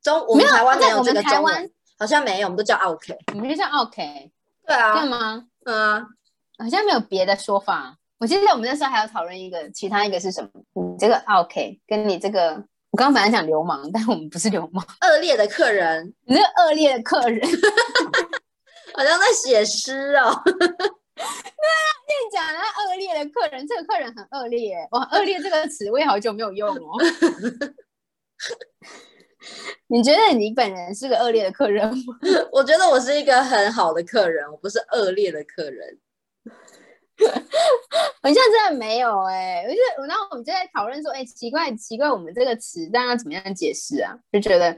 [0.02, 4.32] 中我们台湾没有这个中文，好像没有，我们都叫 OK，我们就叫 OK，
[4.67, 5.48] 对啊，对吗？
[5.65, 6.06] 嗯，
[6.60, 7.98] 好像没有别的说法。
[8.17, 10.50] 我记得我们那时候还要讨论一个，其他一个是什么？
[10.74, 12.52] 你这个 OK，跟你这个，
[12.91, 16.13] 我刚刚本来想流氓，但我们不是流氓，恶劣的客人。
[16.24, 17.41] 你这个恶劣的客人，
[18.96, 20.42] 好像在写诗哦。
[21.16, 24.76] 对啊，跟你讲，那恶劣的客人，这个客人很恶劣。
[24.92, 26.98] 哇，恶劣这个词我也好久没有用哦。
[29.88, 32.20] 你觉得你本人是个恶劣的客人吗？
[32.52, 36.00] 我觉得我是一个很好的客人，我不是恶劣的客人。
[38.22, 44.18] 好像真的没有哎，我就然后我们就在讨论说，哎，奇怪奇怪，我们这个词，大家怎么样解释啊？
[44.34, 44.76] 就觉得，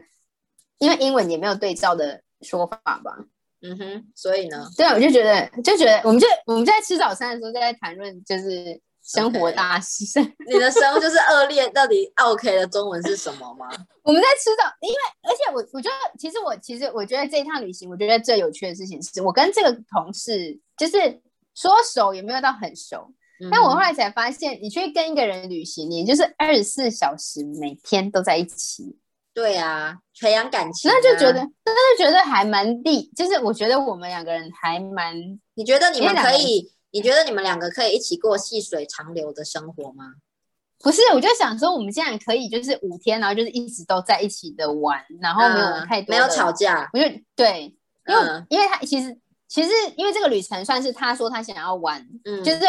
[0.77, 3.17] 因为英文也没有对照的说法吧。
[3.61, 4.67] 嗯哼，所以呢？
[4.77, 10.03] 对啊，我就觉得，就觉得，我们就我们在吃早餐的时候，在谈论就是生活大事。
[10.47, 13.67] 你的生活就是恶劣，到底 OK 的中文是什么吗？
[14.03, 21.21] 我们在吃早，因为而且我我觉得，其实我其实我觉得这一趟旅行，我觉得最有趣的事情是我跟这个同事就是。
[21.59, 23.11] 说熟也没有到很熟，
[23.51, 28.95] 但我后来才发现，你去跟一个人旅行，你就是二十四小时每天都在一起。
[29.37, 33.03] 对啊，培养感情，那就觉得，那就觉得还蛮利。
[33.15, 35.15] 就是我觉得我们两个人还蛮，
[35.53, 36.71] 你觉得你们可以？
[36.89, 40.13] 你觉得你们两个可以一起过细水长流的生活吗？
[40.81, 46.89] 不是，我就想说，我们现在可以就是五天，然后就是一直都在一起的玩，然后没有太多，没有吵架。
[46.93, 47.75] 我就对，
[48.07, 49.17] 因为因为他其实。
[49.49, 52.59] 其实，因为这个旅程算是他说他想要玩，嗯，就是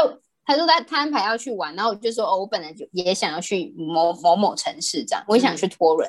[0.46, 6.08] 他说他他安排要去玩，然后我就说哦，我本来就也想要去某某某城市这样，我也想去托伦，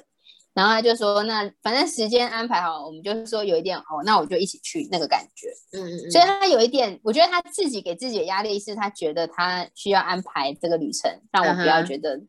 [0.53, 12.19] 然后他就说那反正时间安排好，我们就是说有一点哦，那我就一起去那个感觉，嗯嗯，所以他有一点，我觉得他自己给自己的压力是他觉得他需要安排这个旅程，让我不要觉得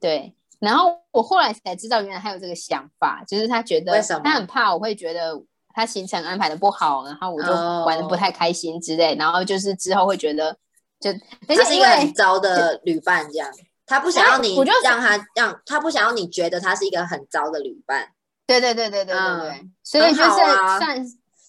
[0.00, 5.42] 对，然后我后来才知道原来他有这个想法，就是他觉得他很怕我会觉得。
[5.74, 7.52] 他行程安排的不好，然后我就
[7.84, 10.50] 玩的不太开心之类，然后就是之后会觉得，
[10.98, 11.12] 就
[11.46, 13.48] 他是一个很糟的旅伴，这样
[13.88, 18.12] 他不想要你让他让他不想要你觉得他是一个很糟的旅伴。
[18.46, 21.04] 对对对对对对对，所以就是算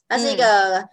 [0.07, 0.89] 他是一个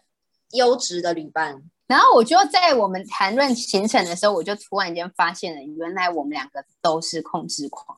[0.50, 1.62] 优质的旅伴。
[1.86, 7.96] 然后我就在我们谈论行程的时候，我就突然间发现了，原来我们两个都是控制狂。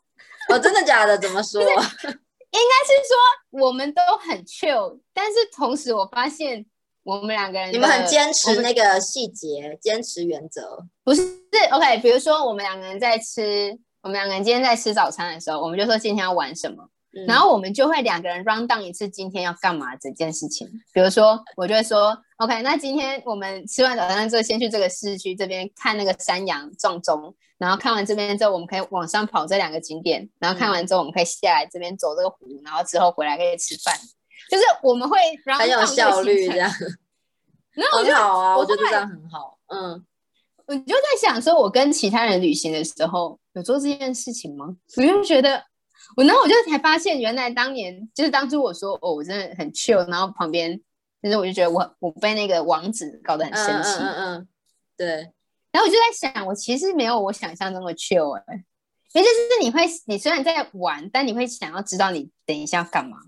[0.50, 1.16] 哦，真的假的？
[1.18, 1.60] 怎么说？
[1.62, 3.16] 应该是说
[3.50, 6.64] 我们都很 chill，但是同时我发现
[7.08, 10.84] 我们两个人，你们很坚持那个细节，坚持原则。
[11.02, 11.22] 不是
[11.72, 16.86] ，OK，比如说我们两个人在吃，我们两个人今天在吃早餐的时候，我们就说今天要玩什么。
[17.26, 20.68] 然后我们就会两个人 run down 一次今天要干嘛这件事情。
[20.92, 27.34] 比如说，我就会说，OK，那今天我们吃完早餐之后，先去这个市区这边看那个山羊撞钟。
[27.56, 30.28] 然后看完这边之后，我们可以往上跑这两个景点。
[30.38, 32.36] 然后看完之后，我们可以下来这边走这个湖。
[32.62, 33.96] 然后之后回来可以吃饭。
[34.50, 35.18] 就是我们会
[35.58, 36.70] 很有效率这样。
[37.92, 39.58] 很好啊，我觉得这样很好。
[39.68, 40.04] 嗯，
[40.66, 44.76] 我就在想说，我跟其他人旅行的时候有做这件事情吗？
[44.96, 45.64] 我就觉得。
[46.16, 50.74] 我然后我就才发现，原来当年就是当初我说哦，我真的很 chill，然后旁边
[51.22, 54.48] 就是我就觉得我我被那个王子搞得很生气，嗯嗯，
[54.96, 55.30] 对。
[55.70, 58.64] 然后我就在想，我其实没有我想象中的 chill 哎，
[59.12, 63.18] 也就是你会，你虽然在玩，但你会想要知道你等一下要干嘛。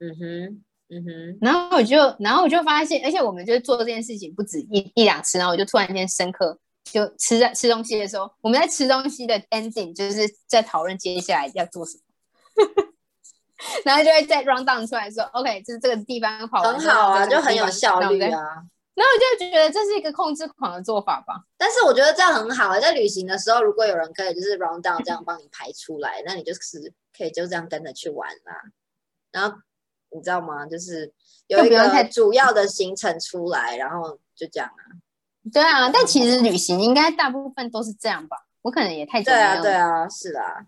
[0.00, 1.38] 嗯哼，嗯哼。
[1.40, 6.58] 然后我就，然后我就发现，而且我们就是做这件事情不止一一两次，然后我就突然间深刻。
[6.90, 12.64] 就吃在吃东西的时候，我们在吃东西的 ending 就是在讨论接下来要做什么，
[13.84, 18.40] 然后就会再 round down 出来说，OK，就是这个地方好，很好啊，就很有效率啊。
[18.94, 21.34] 然后我就觉得这是一个控制狂的做法吧。
[21.58, 28.62] 但是我觉得这样很好啊，在旅行的时候，如果有人可以就是 round down 这样帮你排出来，那你就是可以就这样跟着去玩啦。
[29.30, 29.58] 然后
[30.10, 30.66] 你知道吗？
[30.66, 31.12] 就是
[31.46, 34.82] 有一个主要的行程出来，然后就这样啊。
[35.52, 38.36] 对啊，但其实旅行应该大部分都是这样吧？
[38.62, 40.66] 我可能也太对啊，对啊，是啊，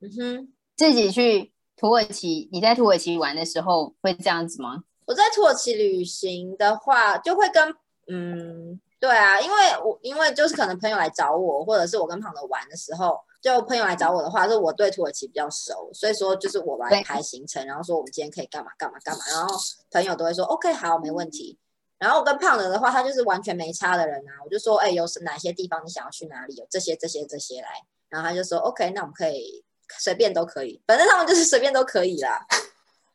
[0.00, 4.84] 嗯哼，自己去土耳其，你在土耳其玩的时候会这样子吗？
[5.04, 7.74] 我在土耳其旅行的话，就会跟
[8.08, 19.54] 嗯，对啊，因为我因为就是可能朋友来找我，或者是我跟朋友玩的时候，就朋友来找我的话，是我对土耳其比较熟，所以说就是我来排行程，然后说我们今天可以干嘛干嘛干嘛，然后
[19.90, 21.58] 朋友都会说 OK 好，没问题。
[21.98, 24.32] 然后我跟胖的的话，他就是完全没差的人啊。
[24.44, 26.54] 我就说，哎，有哪些地方你想要去哪里？
[26.56, 27.68] 有这些、这些、这些来。
[28.08, 29.64] 然后他就说，OK，那我们可以
[30.00, 32.44] 随便都可以，反正他们就是随便都可以啦。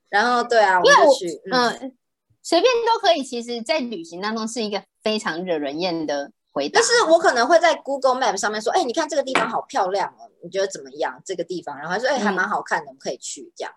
[0.10, 1.98] 然后对啊，我就去，嗯，
[2.42, 3.22] 随便都可以。
[3.24, 6.80] 其实，在旅行当中是一个非常惹人厌的回答。
[6.80, 11.22] 但是我可能会在 Google Map 上面说，哎，你看这个地方好漂亮哦，你觉得怎么样？
[11.24, 13.72] 这个地方，然后他说，哎，还蛮好看的，我们可以去这样。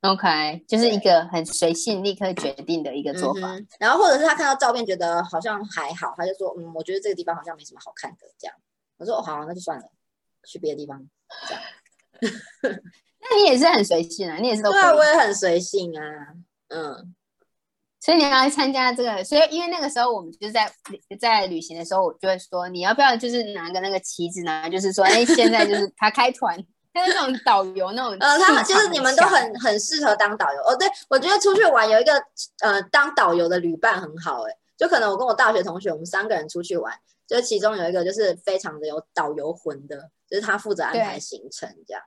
[0.00, 3.56] OK，就是一个很随性、立刻决定的一个做法。
[3.78, 8.56] 然后或者是他看到照片觉得好像还好，他就说：“嗯，我觉得这个地方好像没什么好看的。”这样，
[8.98, 9.84] 我说：“哦，好，那就算了，
[10.44, 11.08] 去别的地方。”
[11.46, 11.62] 这样。
[13.20, 16.34] 那你也是很随性啊，你也是都对啊，我也很随性啊。
[16.66, 17.14] 嗯，
[18.04, 20.68] 所以你要来参加这个，所以因为那个时候我们就是在
[21.20, 24.68] 在旅行的时候，我就会说你要不要就是拿个那个旗子呢？
[24.68, 26.56] 就是说，哎，现在就是他开团。
[26.92, 30.76] 像那种导游那种，呃，他们就是你们都很很适合当导游哦。
[30.76, 32.12] 对，我觉得出去玩有一个
[32.60, 36.92] 呃当导游的旅伴很好哎，就可能我跟我大学同学，我们三个人出去玩，
[37.26, 42.02] 就其中有一个就是非常的有导游魂的，就是他负责安排行程这样。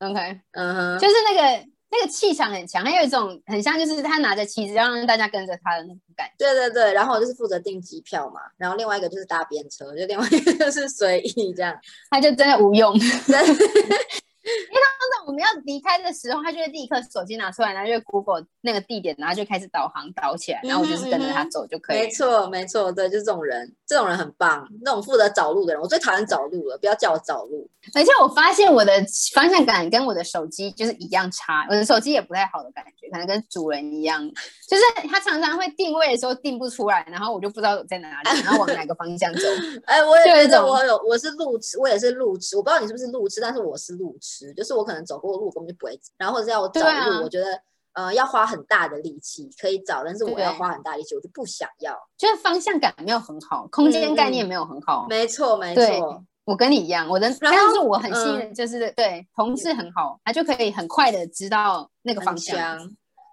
[0.00, 1.68] OK，嗯哼，就是那个。
[1.90, 6.34] 那个气场很强，还有一种很像，就是他拿着旗子，要让大家跟着他的那种感觉。
[6.38, 11.74] 对对对，然后我就是负责订机票嘛，然后另外一个就是搭便车，就另外一个就是随意这样，
[12.10, 12.94] 他就真的无用。
[14.48, 21.98] 因为当时我们要离开的时候，他就会立刻手机拿出来，然后就 Google 那个地点，然后就开始导航导起来，然后我就是跟着他走就可以。
[21.98, 27.68] 没错，没错，对，就是这种人，这种人很棒，那种负责找路的人，我最讨厌找路了，不要叫我找路。
[27.94, 28.92] 而且我发现我的
[29.34, 34.22] 方向感跟我的手机就是一样差，我的手机也不太好的感觉，可能跟主人一样，
[34.68, 39.40] 就是他常常会定位的时候定不出来，然后我就不知道在哪里，然后往哪个方向走。
[39.86, 47.60] 哎，我也觉得我有，我是路痴，我也是路痴，我不知道你是不是路痴，但是我是路痴，就是我可能走过路根本就不会，然后或者要我走路，我觉得
[47.92, 55.06] 呃要花很大的力气可以找，但是我要花很大力气，我就不想要，就是方向感没有很好，空间概念没有很好。
[55.08, 56.24] 没错，没错。
[56.44, 62.78] 我跟你一样，我的，但是我很信任，就是对同事很好，他就可以很快的知道那个方向。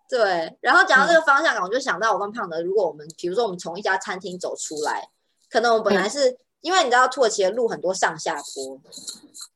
[0.10, 5.08] 对，然后讲到这个方向感，我就想到我跟胖的，如果我们比如说我们从一家餐厅走出来，
[5.49, 8.82] 可能我们本来是因为你知道土耳其的路很多上下坡，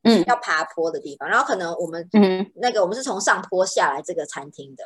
[0.04, 4.84] 嗯，要爬坡的地方，然后可能我们嗯那个我们是从上坡下来这个餐厅的，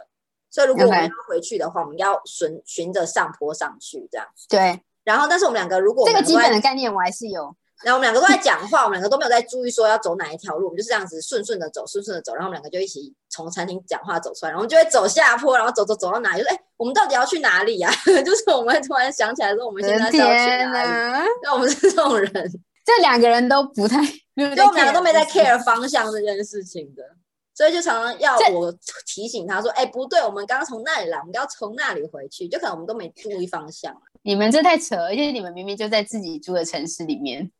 [0.50, 4.26] 所以如果我们要回去的话，我们要循循着上坡上去这样。
[4.48, 7.54] 对，然后但是我们两个如果这个基本的概念我还是有。
[7.84, 17.92] 然后我们两个都在讲话，我们两个都没有在注意说要走哪一条路，我们就是这样子顺顺的走，顺顺的走，然后我们两个就一起从餐厅讲话走出来，然后我们就会走下坡，然后走走走到哪，就是哎，我们到底要去哪里呀？
[18.26, 21.30] 就是我们突然想起来说我们现在是要去哪里？
[21.44, 22.32] 那我们是这种人，
[22.86, 27.04] 这两个人都不太，就我们两个都没在 care 方向这件事情的，
[27.54, 28.74] 所以就常常要我
[29.06, 33.94] 提醒他说，哎，不对，我们刚刚从那里来，我们要从那里回去，就可能我们都没注意方向。
[34.22, 37.52] 你们这太扯，而且你们明明就在自己住的城市里面。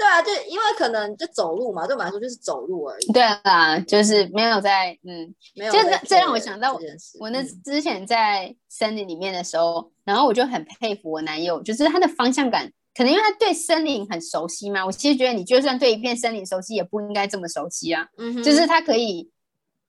[0.00, 3.12] 对啊，就因为可能就走路嘛，对我们来说就是走路而已。
[3.12, 5.72] 对啊，就是没有在嗯，没有。
[5.72, 6.72] 这这让我想到
[7.18, 14.86] 我那之前在森林里面的时候，然后我就很佩服我男友，就是他的方向感，可能因为他对森林很熟悉嘛。
[14.86, 18.08] 我其实觉得你就算对一片森林熟悉，也不应该这么熟悉啊。
[18.16, 19.30] 嗯，就是他可以，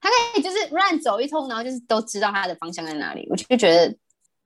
[0.01, 3.25] 他可以就是乱走一通，然后就是都知道他的方向在哪里。
[3.29, 3.95] 我就觉得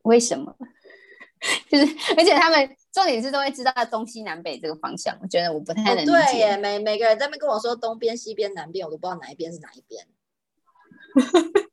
[0.03, 0.55] 为什么？
[1.70, 1.86] 就是，
[2.18, 5.14] 而且他们重点是都会知道东西南北这个方向。
[5.22, 6.12] 我觉得我不太能理解。
[6.12, 10.08] 对耶，每每个人在那边跟我说东边、西边、南边，我都不知道哪一边是哪一边。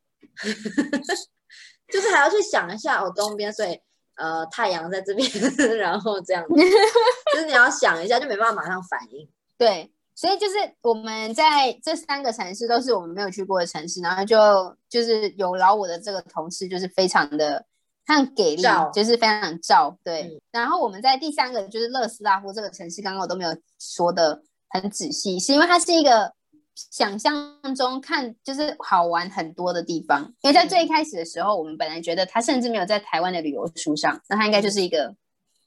[1.88, 3.80] 就是还要去想一下，哦，东边，所以
[4.16, 5.30] 呃，太阳在这边，
[5.78, 6.54] 然后这样子，
[7.32, 9.28] 就是你要想一下，就没办法马上反应。
[9.56, 17.64] 对，所以就是我们在这三个城市都是我们没有去过的城市，然后就就是有劳我的这个同事，就是非常的。
[18.04, 20.42] 很给力，就是非常照对。
[20.50, 26.32] 然后我们在第三个就是勒斯拉夫这个城市，刚刚我都没有说的很仔细，是因为它是一个
[26.74, 30.32] 想象中看就是好玩很多的地方。
[30.40, 35.14] 因为在最开始的时候，我们本来觉得它甚至没有在台湾的旅游书上，那它应该就是一个，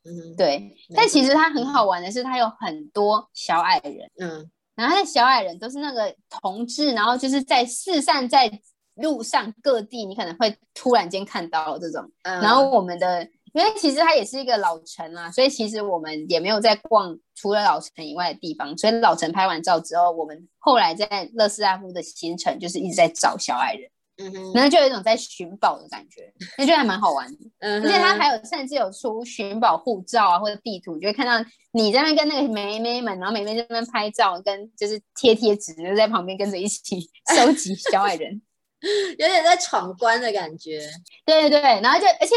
[0.03, 0.75] 嗯，对。
[0.93, 8.61] 但其实它很好玩的是，它有很多小矮人，嗯，然后那小矮人都是那个同志，然后就是在四散在。
[8.95, 12.09] 路上各地，你可能会突然间看到这种。
[12.23, 18.77] 然后我们的，因为其实它也是一个老城啊，所以其实我们也没有在逛除了老城以外的地方。
[18.77, 27.37] 所以老城拍完照之后，我们后来在乐斯拉夫的行程就是一直在找小矮人，嗯哼，然后就有一种在寻宝的感觉，那觉得还蛮好玩的。
[27.59, 38.41] 嗯，而且它还有甚至有出寻宝护照啊，或者地图，就会看到你在那跟那个妹妹们，然后妹妹在那边拍照，跟就是贴贴纸，就在旁边跟着一起 收集小矮人。
[39.17, 40.79] 有点在闯关的感觉，
[41.25, 42.35] 对对对，然后就而且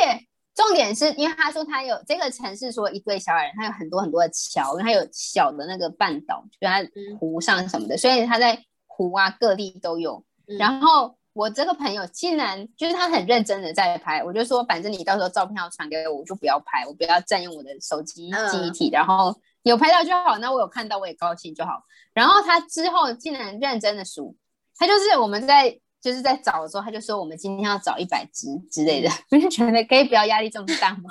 [0.55, 10.25] 重点是因为他说他有这个城市说一堆小矮人，他有很多很多的桥，因为他有小的那个半岛，就在湖上什么的，所以他在湖啊各地都有。
[10.59, 19.33] 然后我这个朋友竟然就是他很认真的在拍，我就说反正你到时候照片要传给我，我就不要拍，我不要占用我的手机记忆体，然后
[19.63, 21.83] 有拍到就好，那我有看到我也高兴就好。
[22.15, 24.35] 然后他之后竟然认真的数，
[24.77, 25.79] 他就是我们在。
[26.01, 31.11] 就是在找的时候，他就说我们今天要找一百只之类的， 我就觉得可以不要压力这么大吗？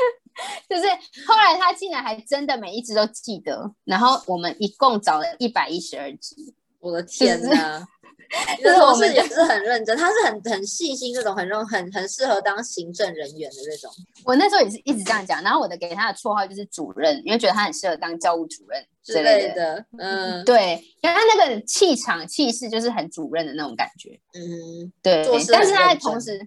[0.68, 0.82] 就是
[1.26, 6.36] 后来他竟然还真的每一只都记得，然后我们一共找了一百一十二只，
[6.78, 7.88] 我的天哪！
[8.62, 13.90] 就是我们也是很认真，他是很很细心，这种很容很很适合当行政人员的那种。
[14.24, 19.82] 我那时候也是一直这样讲，然后我的给他的绰号就是主任，因为觉得他很适合当教务主任之类的。
[19.98, 24.20] 嗯，对，因为他那个气场气势就是很主任的那种感觉。
[24.34, 25.24] 嗯，对。
[25.50, 26.46] 但是他同时，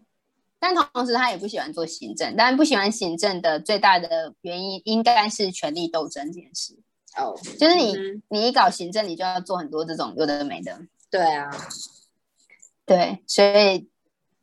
[0.59, 6.77] 但同时他也不喜欢做行政，但不喜欢行政的最大的原因应该是权力斗争这件事。
[7.17, 7.95] 哦，就是你
[8.29, 10.79] 你一搞行政，你就要做很多这种有的没的。
[11.11, 11.51] 对啊，
[12.85, 13.89] 对，所以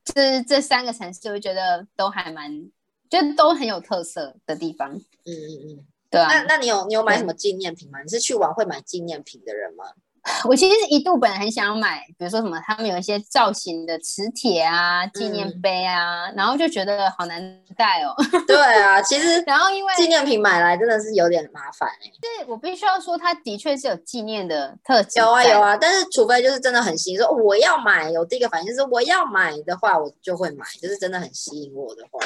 [0.04, 2.70] 这这三个城市，我觉得都还蛮，
[3.08, 4.94] 就都很有特色的地方。
[4.94, 6.28] 嗯嗯嗯，对啊。
[6.28, 8.02] 那那你有你有买什么纪念品吗？
[8.02, 9.86] 你是去玩会买纪念品的人吗？
[10.48, 17.40] 我其实一度本来很想买，比如说什么，他们有一些造型的磁铁啊、纪念碑啊，然后就觉得好难
[17.76, 18.14] 带哦。
[18.46, 22.06] 对啊，其实然后因为纪念品买来真的是有点麻烦哎。
[22.40, 25.18] 是我必须要说，它的确是有纪念的特质。
[25.18, 32.20] 有啊有啊，但是除非就是真的很吸引，说我要买，有第一个反应就是我要买的话，我就会买，就是真的很吸引我的话。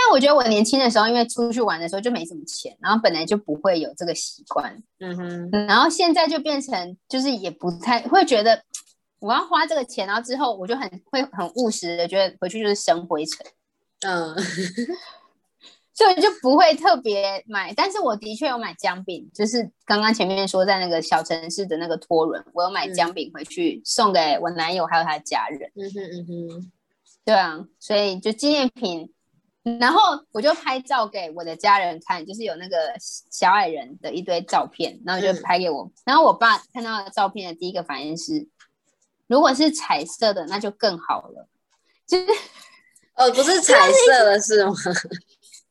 [0.00, 5.50] 但我觉得我年轻的时候，因为出去玩的时候就没什么钱，然后本来就不会有这个习惯，嗯哼。
[5.66, 8.62] 然后现在就变成就是也不太会觉得
[9.18, 13.44] 我要花这个钱，然后之后我就很会很务实的觉得回去就是生灰尘，
[14.06, 14.36] 嗯，
[15.92, 17.74] 所以就不会特别买。
[17.74, 26.72] 但是我的确有买姜饼，就是刚刚前面说在那个小城市的那个托轮，我有买姜饼回去送给我男友还有他的家人，嗯哼嗯哼，
[27.24, 29.12] 对啊，所以就纪念品。
[29.80, 30.00] 然后
[30.32, 32.76] 我就拍照给我的家人看，就是有那个
[33.30, 35.90] 小矮人的一堆照片，然后就拍给我。
[36.04, 38.46] 然后我爸看到照片的第一个反应是，
[39.26, 41.48] 如果是彩色的，那就更好了。
[42.06, 42.26] 就是，
[43.16, 44.72] 哦，不是彩色的是吗？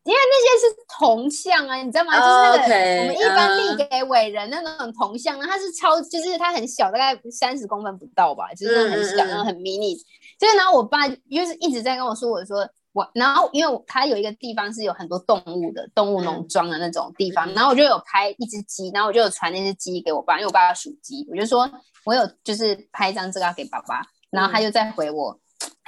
[0.04, 2.14] 因为那些是铜像啊，你知道吗？
[2.16, 9.98] 就是那个我们一般立给伟人的那种铜像，它是超，就是它很小，大概三十公分不到吧，就是很小，然后很迷你。
[10.40, 12.66] 所以然后我爸就是一直在跟我说，我说
[12.98, 21.70] 我，然后因为他有一个地方是有很多动物的动物农庄的那种地方，然后我就有拍一只鸡，然后我就有传那只鸡给我爸，因为我爸爸属鸡，我就说
[22.06, 25.40] 我有就是拍一张这个要给爸爸，然后他就再回我。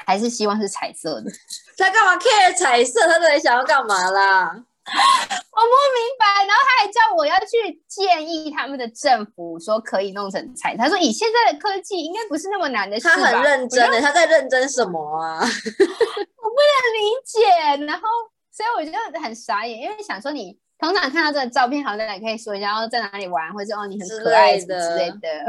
[0.06, 1.30] 还是希望是彩色的。
[1.78, 3.02] 他干嘛 care 彩色？
[3.02, 4.50] 他到底想要干嘛啦？
[4.50, 6.26] 我不明白。
[6.48, 10.76] 然后他还叫我要去建议他们的政府，说可以弄成彩。
[10.76, 15.46] 他说以现在的科技，应该不是那么难的事他很认真的，他在认真什么啊？
[16.60, 17.86] 我不能理解。
[17.86, 18.08] 然后，
[18.52, 25.46] 所以我就很傻眼，因为想说你通常看到这个照片，好像也可以说一下，哦，在哪里玩，或者哦你很可爱之类的，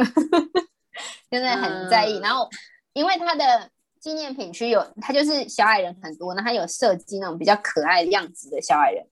[1.31, 2.19] 真的很在意。
[2.21, 2.49] 然后。
[2.93, 9.07] 因为他的纪念品区有，他就是小矮人很多，那他有设计那种比较可爱的样子的小矮人，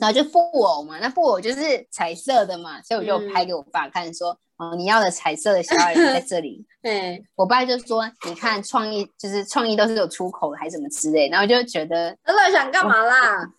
[0.00, 13.52] 后就布偶嘛，那布偶就是彩色的嘛，所以我就拍给我爸看，说，哦，你要的彩色的小矮人在这里， 对，我爸就说，你看创意就是创意都是有出口的，还是什么之类，然后就觉得，他在想干嘛啦？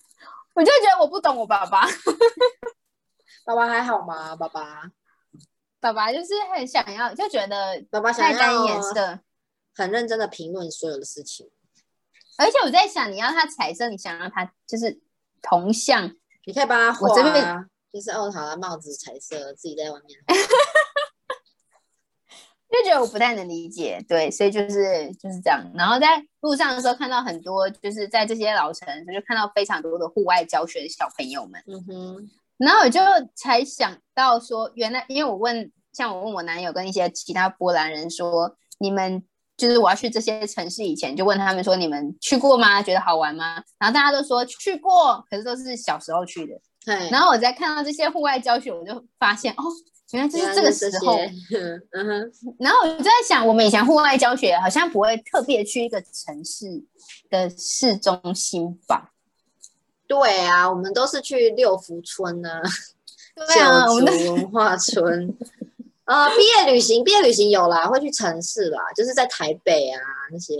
[0.53, 1.87] 我就觉得我不懂我爸爸，
[3.45, 4.35] 爸爸还好吗？
[4.35, 4.91] 爸爸，
[5.79, 9.19] 爸爸就是很想要，就觉得爸爸太单一颜色。
[9.73, 11.49] 很认真的评论所有的事情，
[12.37, 14.99] 而且我在想，你要他彩色，你想让他就是
[15.41, 16.15] 铜像，
[16.45, 20.17] 你可以帮他画啊，就是奥塔的，帽子彩色，自己在外面，
[22.69, 25.69] 就觉得我不太能理解，对，所以就是就是这样。
[25.75, 33.01] 然后在路上的时候看到很多，就是在这些老城，就看到非常多的户外教学的小朋友们，嗯哼，然后我就
[33.35, 39.25] 才想到说，原来因为我问，像我问我男友跟一些其他波兰人说，你们。
[39.61, 42.81] 就是我要去这些城市以前，就问他们说：“你们去过吗？
[42.81, 46.59] 觉得好玩吗？”然后大家都说去过，可是都是小时候去的。
[46.83, 47.07] 对。
[47.11, 49.63] 然后我在看到这些户外教学，我就发现哦，
[50.13, 51.15] 原来就是这个时候。
[51.91, 52.31] 嗯哼。
[52.57, 56.65] 然后我就在想，我们以前户外教学好像不会特别去一个城市
[57.29, 59.11] 的市中心吧？
[60.07, 62.49] 对啊，我们都是去六福村呢，
[63.53, 65.37] 九族文化村。
[66.11, 70.55] 呃，毕业旅行，毕业旅行有啦，会去城市啦，就是在台北啊那些，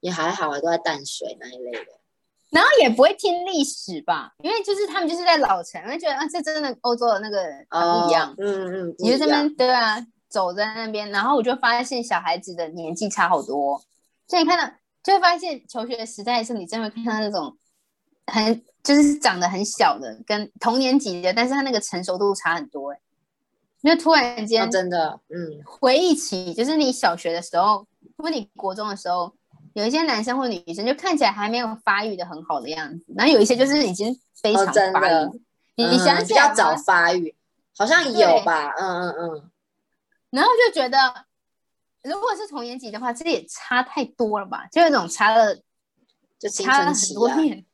[0.00, 1.92] 也还好啊，都在淡水那一类的。
[2.50, 7.38] 然后也不会听历史吧，因为就是他们就是在老城，会觉得啊，这真的欧洲的那个
[7.68, 8.34] 不一样。
[8.38, 13.80] 嗯嗯，你就这边对啊，走在那边，然后我就发现小孩子的年纪差好多，
[14.26, 14.74] 所以看到
[15.04, 17.56] 就会发现求学时代的时候，你真的会看到那种
[18.26, 22.98] 很就是长得很小的，跟同年级的，但是他那个成熟度差很多哎。
[23.82, 27.86] 就突然间，真的，嗯，回忆起就是你小学的时候，
[28.18, 29.34] 或者你国中的时候，
[29.72, 35.40] 有一些男生或女生就看起来还没有发育的很好的样子，然后有一些就是已经非常发育，
[35.76, 37.34] 你你想起来比较早发育，
[37.74, 39.50] 好像有吧，嗯嗯嗯，
[40.30, 41.24] 然后就觉得，
[42.02, 44.66] 如果是同年级的话，这也差太多了吧？
[44.70, 45.56] 就那种差了，
[46.38, 47.64] 就差了很多年，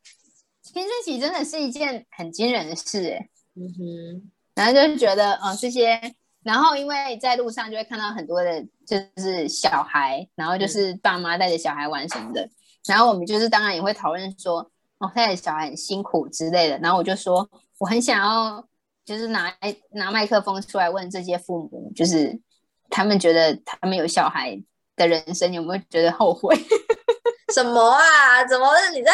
[0.63, 4.31] 青春期真的是一件很惊人的事，哎，嗯哼。
[4.57, 6.01] 然后就是觉得，嗯，这些，
[6.43, 12.49] 然后因为在路上就会看到很多的，就是小孩，然后就是爸妈带着小孩玩什么的，
[12.89, 16.79] 然后我们就是当然也会讨论说，哦，带着小孩很辛苦之类的。
[16.79, 17.49] 然后我就说，
[17.79, 18.67] 我很想要，
[19.05, 19.53] 就是拿
[19.93, 22.41] 拿麦克风出来问这些父母，就是
[22.89, 24.59] 他们觉得他们有小孩
[24.97, 26.57] 的人生有没有觉得后悔？
[27.55, 28.43] 什么啊？
[28.49, 29.13] 怎么你在？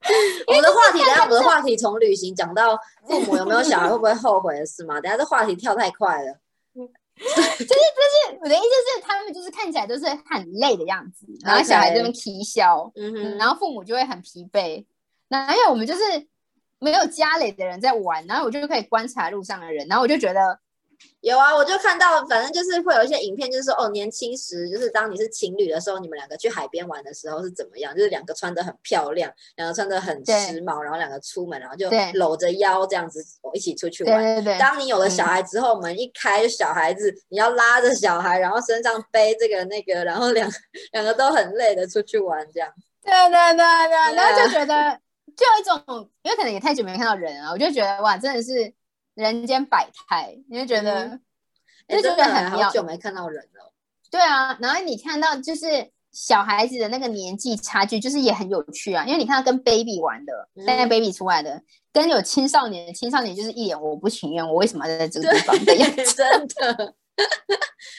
[0.46, 4.98] 我们的话题，等下我们的话题从旅行讲到父母有没有小孩会不会后悔的事嘛？
[5.02, 6.38] 等下这话题跳太快了。
[6.74, 8.64] 就是就是我的意思
[8.96, 14.84] 是，他们就是看起来都是很累的样子，然后小孩这边啼笑，嗯哼，然后父母就会很疲惫。
[15.28, 16.00] 那因为我们就是
[16.78, 20.58] 没有家里的人在玩，然后我就可以观察路上的人，然后我就觉得。
[21.20, 27.94] 有啊，我就看到，反正就是会有一些影片，就是说哦，年轻时就是当你是情侣的时候，你们两个去海边玩的时候是怎么样？
[27.94, 33.22] 就是两个穿的很漂亮，两个穿的很时髦，然后两个出门，然后就搂着腰这样子
[33.52, 34.22] 一起出去玩。
[34.22, 34.58] 对对对。
[34.58, 40.50] 当你有了小孩之后，门一开，小孩子你要拉着小孩，然后身上背这个那个，然后两
[40.92, 42.70] 两个都很累的出去玩这样。
[43.02, 44.98] 对对对对，然后就觉得
[45.36, 48.72] 就有一种，因为可能也太久没看到人了，我就觉得哇，真的是。
[49.20, 51.20] 人间百态，你就觉得，
[51.88, 53.72] 就觉得很好久没看到人了。
[54.10, 59.04] 对啊，然后你看到就是小孩子的那个年纪差距，就是也很有趣啊。
[59.04, 61.62] 因为你看到跟 baby 玩的，带 baby 出来的，
[61.92, 66.04] 跟有青少年，青少年就是一脸我不情愿，我为什么要在这个地方的样子？
[66.14, 66.94] 真的，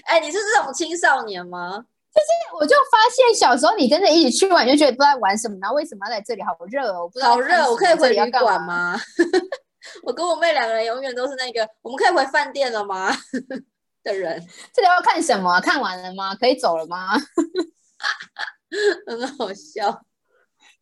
[0.06, 1.86] 哎，你是这种青少年吗？
[2.14, 6.42] 就是我就发现小时候你跟着一起去玩，就觉得不知道玩什么，然后为什么要在这里？
[6.44, 7.10] 好热哦！
[7.22, 9.00] 好热，我可以回旅馆吗？
[10.04, 13.12] 我跟我妹两个人永远都是那个，我们可以回饭店了吗？
[14.04, 15.60] 的人，这里要看什么？
[15.62, 16.34] 看完了吗？
[16.36, 17.12] 可以走了吗？
[19.06, 20.04] 很好笑，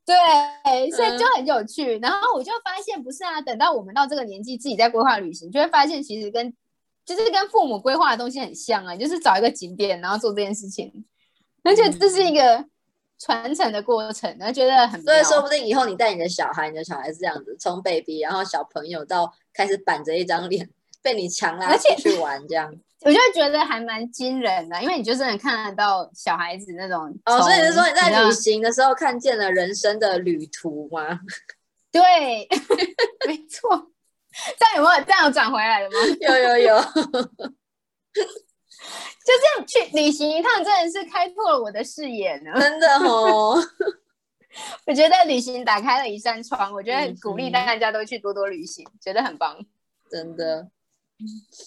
[0.06, 1.98] 对，所以就很有趣。
[2.00, 6.54] 然后我就发现，不是啊，等到我们到这个年纪，自己在规划旅行，就会发现其实跟
[7.04, 11.06] 就是跟父母规划的东西很像啊，就是找一个景点，然后做这件事情，
[11.64, 12.64] 而且这是一个
[13.20, 15.02] 传承的过程，然后觉得很。
[15.04, 20.70] 所以说不定以后你带你的小孩，你的小孩是这样子，从 baby，然后小朋友到开始板着一张脸，
[21.02, 22.74] 被你强拉出去玩这样。
[23.02, 31.20] 我就觉得还蛮惊人的，因为你就真的看得到小孩子那种哦，所以是说你在旅行的时候看见了人生的旅途吗？
[31.92, 32.02] 对，
[33.26, 33.92] 没错。
[34.58, 35.98] 这样有没有这样转回来的吗？
[36.22, 36.76] 有有有。
[39.26, 42.52] 就这样去旅行一趟，真的是开拓了我的视野呢。
[42.60, 43.56] 真的哦，
[44.88, 49.58] 我觉得旅行打开了一扇窗，我觉得鼓励大家都去多多旅行，觉得很棒。
[50.10, 50.70] 真的。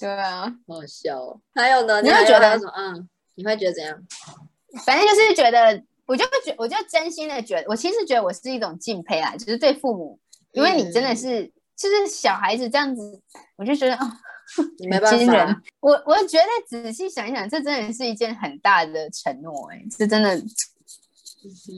[0.01, 1.41] 对啊，好笑哦。
[1.55, 2.01] 还有呢？
[2.01, 2.73] 你会觉得什么？
[2.75, 4.03] 嗯，你会觉得怎样？
[4.87, 10.19] 反正就是觉得，我就觉，我就真心的觉得，我其实觉得我是一种敬佩啊，就是对父母，
[10.53, 11.45] 因为你真的是，
[11.77, 13.21] 就是小孩子这样子，
[13.57, 14.42] 我就觉得啊，你
[14.89, 15.63] 没办法。
[15.81, 20.37] 我我觉得仔细想一想，这真的是一件很大的承诺，哎，这真的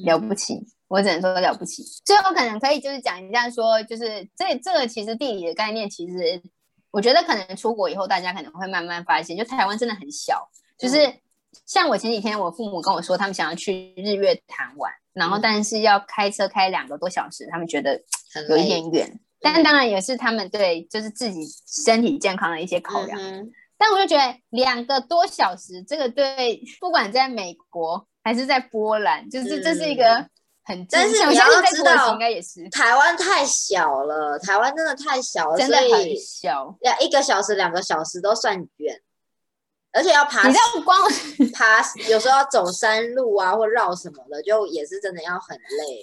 [0.04, 1.82] 了不起，我只能说了不起。
[2.04, 6.42] 最后可能可以就是讲一下，说就是这这个其实地理的概念，其实。
[6.90, 10.48] 我觉得可能出国以后，大家可能会慢慢发现，就台湾真的很小。
[10.78, 11.12] 就是
[11.66, 18.00] 像我前几天，我父母跟我说，他们想要去日月潭玩，然后但是要开车开两个多小时，他们觉得
[18.48, 19.20] 有一点远。
[19.44, 23.20] 但当然也是他们对就是自己身体健康的一些考量。
[23.78, 30.26] 但我就觉得两个多小时，这个对不管在美国还是在波兰，就是这是一个。
[30.66, 38.98] 很，但是你要知道，应该也是台湾太小了，台湾真的太小了，真的很小，要一个小时、两个小时都算远，
[39.92, 40.98] 而且要爬，你知道光
[41.52, 46.02] 爬，有时候要走山路啊，或绕什么的，就也是真的要很累，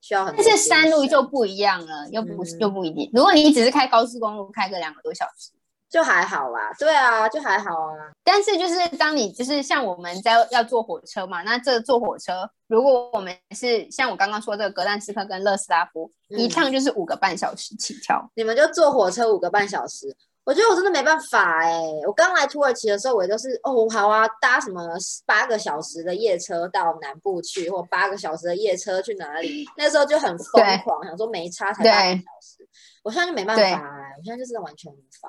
[0.00, 0.34] 需要很。
[0.36, 3.10] 但是山路就不一样了，又不又不一定。
[3.12, 5.50] 如果你只是开高速公路，开个两个多小时。
[5.90, 7.96] 就还好啦，对啊，就还好啊。
[8.22, 18.30] 但是就是当你就是像我们在要坐火车嘛，那这坐火车，如果我们是像我刚刚说这个格兰斯克跟勒斯拉夫，一趟就是五个半小时起跳。
[18.36, 20.16] 你们就坐火车五个半小时，
[20.50, 21.80] 我觉得我真的没办法哎。
[22.04, 24.82] 我刚来土耳其的时候，我都是哦好啊，搭什么
[25.24, 29.64] 八个小时的夜车到南部去，或八个小时的夜车去哪里？
[29.76, 32.68] 那时候就很疯狂，想说没差才八个小时。
[33.04, 35.28] 我现在就没办法哎，我现在就是完全无法。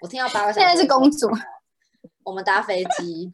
[0.00, 0.66] 我听到八个小时。
[0.66, 1.30] 现在是公主。
[2.24, 3.32] 我们搭飞机。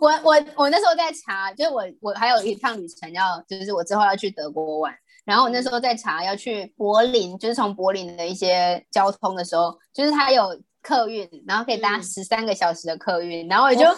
[0.00, 4.92] 我我我那时候在查，就是我我还有一趟旅程要，就是我之后要去德国玩。
[5.24, 13.48] 然后我那时候在查要去柏林，就是从柏林的一些交通的时候，就是它有客运，然后可以搭十三个小时的客运。
[13.48, 13.94] 然后我就，我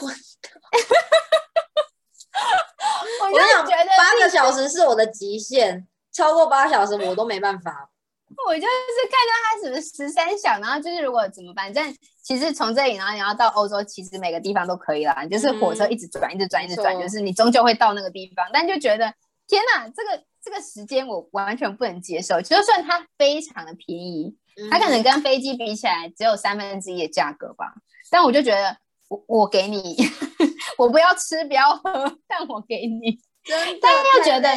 [3.31, 3.37] 就
[3.69, 7.91] 觉得八个小时是我的极限，超过八小时我都没办法。
[8.49, 8.67] 我就是
[9.09, 11.73] 看到他什么十三小，然后就是如果怎么办？
[11.73, 15.25] 正其实从这里，然后你要到欧洲，其实每个地方都可以啦。
[15.27, 18.45] 就是火车一直转，一直转，一直转，就是你终究会到那个地方。
[18.53, 19.15] 但就觉得
[19.47, 22.41] 天哪，这个这个时间我完全不能接受。
[22.41, 24.33] 就算它非常的便宜，
[24.71, 27.75] 它可能跟飞机比起来只有三分之一的价格吧。
[28.09, 28.77] 但我就觉得，
[29.09, 29.97] 我我给你，
[30.79, 33.19] 我不要吃，不要喝，但我给你。
[33.45, 34.49] 真但又觉得，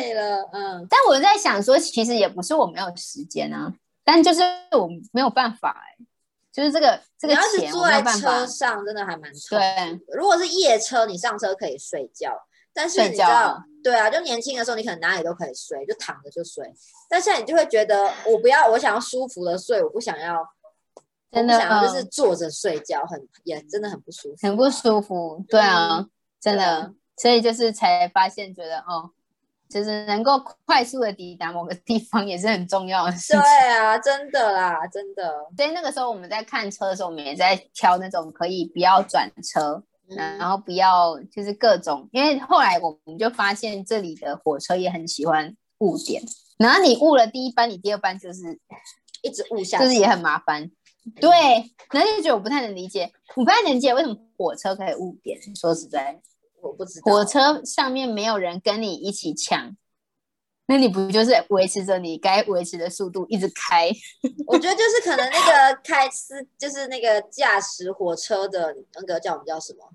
[0.51, 3.73] 嗯，但我在想说，其实也不是我没有时间啊，
[4.03, 6.05] 但就是我没有办法哎，
[6.51, 9.99] 就是这个这个钱，坐在车上真的还蛮对。
[10.15, 12.31] 如果是夜车，你上车可以睡觉，
[12.73, 16.71] 但是你知道，对啊，就年轻的时候你可能哪里都可以睡，就躺着就睡。
[17.09, 20.45] 但现在你就会觉得，我不要，我想要舒服的睡，我不想要，
[21.31, 25.43] 真的想要就是坐着睡觉，很也真的很不舒服，很不舒服。
[25.47, 26.05] 对啊，
[26.39, 26.93] 真的。
[27.17, 29.11] 所以就是才发现，觉得哦，
[29.67, 33.41] 就是能够快速的抵达某个地方也是很重要的事情。
[33.41, 35.45] 对啊，真的啦，真的。
[35.57, 39.83] 所以那个时候我们在看车的时候，我们也在挑那种可以不要转车，
[40.15, 46.21] 然后不要就是各种，因为后来我们就发现这里的火车也很喜欢误点，
[46.57, 48.59] 然后你误了第一班，你第二班就是
[49.21, 50.69] 一直误下，就是也很麻烦。
[51.19, 51.29] 对，
[51.91, 55.39] 然后就觉得我不太能理解，我不太能理解为什么火车可以误点。
[55.55, 56.21] 说实在。
[56.61, 59.77] 我不知道，火车上面没有人跟你一起抢，
[60.69, 63.89] 那你不就是维持着你该维持的速度一直开？
[64.45, 69.89] 我觉得就是可能那个开司就是那个驾驶火车的那个叫我们叫什么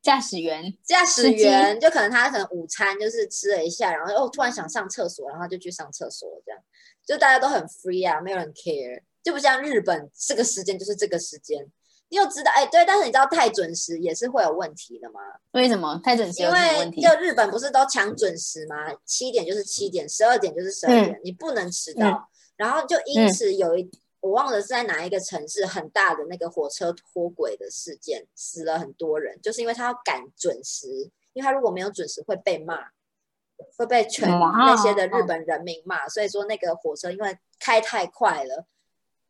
[0.00, 6.60] 驾驶员，驾驶员就可能他可能午餐就是吃了一下，然后哦突然想上厕所，然后就去上厕所，这样
[7.04, 11.66] 就大家都很 free 啊，没有人 care，就不像日本这个时间就是这个时间。
[12.08, 15.20] 你又知道，哎，对，但是你知道太准时也是会有问题的吗？
[15.52, 17.00] 为什么太准时有问题？
[17.00, 18.76] 就日本不是都抢准时吗？
[19.04, 22.28] 七点就是七点，十二点就是十二点，你不能迟到。
[22.56, 23.90] 然后就因此有一，
[24.20, 30.88] 我忘了是在哪一个城市，很大的那个火车脱轨的事件，死了很多人，就是因为他要赶准时，
[31.32, 32.78] 因为他如果没有准时会被骂，
[33.76, 38.64] 会被全那些的日本人民骂，所以说那个火车因为开太快了。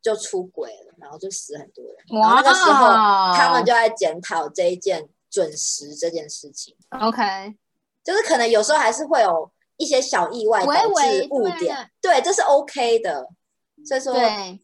[0.01, 2.21] 就出轨了，然后就死很多人。
[2.21, 2.87] 然后那个时候，
[3.35, 6.75] 他们就在检讨这一件准时这件事情。
[6.89, 7.55] OK，
[8.03, 13.27] 就是可能有时候还是会有一些小意外导致误点，对，这是 OK 的。
[13.85, 14.15] 所以说，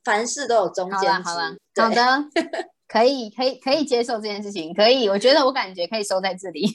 [0.03, 1.07] 凡事都有中间值。
[1.23, 2.25] 好了，好的，
[2.87, 4.73] 可以，可以，可以接受这件事情。
[4.73, 6.67] 可以，我觉得我感觉可以收在这里，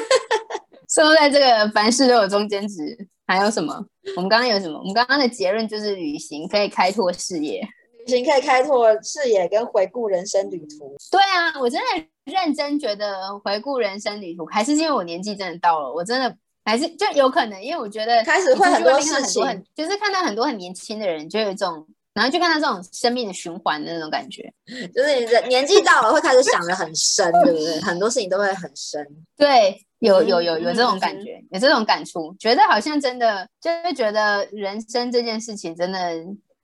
[0.88, 3.08] 收在这个凡事都有中间值。
[3.26, 3.74] 还有什么？
[4.16, 4.78] 我们刚刚有什么？
[4.78, 7.60] 我们刚刚的结论就是旅行可以开拓视野。
[8.06, 10.96] 行，可以开拓视野跟回顾人生旅途。
[11.10, 11.86] 对啊，我真的
[12.24, 24.52] 认真觉得回顾人生旅途，还是因为我年纪真的到了，我真的还是就有可能，因为我觉得开始会很多事情，就是看到很多很年轻的人，就有一种，然后就看到这种生命的循环的那种感觉，
[24.94, 27.80] 就是人年纪到了会开始想的很深，对不对？
[27.80, 29.06] 很多事情都会很深。
[29.36, 35.98] 对，有有有有这种感觉，有这种感触，觉得好像真的就是觉得人生这件事情真的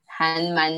[0.05, 0.73] 还蛮。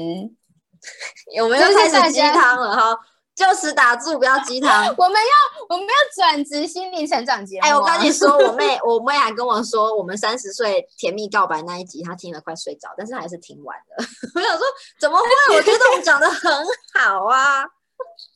[1.35, 2.99] 有没有开始鸡汤了哈？
[3.35, 4.85] 就此打住，不要鸡汤。
[4.97, 7.67] 我们要我们要转职心灵成长节目。
[7.67, 14.05] 哎，我跟你说，我妹 我妹还跟我说，我们三十岁甜蜜告白那一集，她听了快睡着，但是还是听完了。
[14.35, 14.65] 我想说，
[15.01, 15.55] 怎么会？
[15.57, 16.49] 我觉得我们讲的很
[16.93, 17.65] 好啊，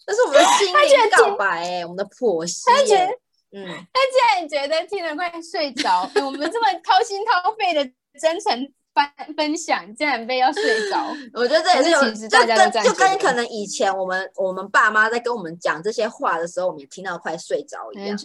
[0.06, 2.74] 这是我们的心灵告白哎，我们的破心。
[2.74, 2.98] 他觉，
[3.54, 7.90] 嗯，他竟然觉得听了快睡着，我们这么掏心掏肺的
[8.20, 8.74] 真诚。
[9.18, 18.18] 分分享竟然被要睡着， 我觉得这也是有，就跟就跟可能以前我们我们爸妈在跟我们讲这些话的时候，我们也听到快睡着一样。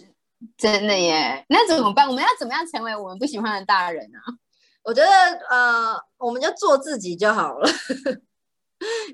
[0.57, 2.07] 真的耶，那怎么办？
[2.07, 4.19] 我们要怎么样成为我们不喜欢的大人啊？
[4.83, 5.09] 我觉得
[5.49, 7.67] 呃，我们就做自己就好了。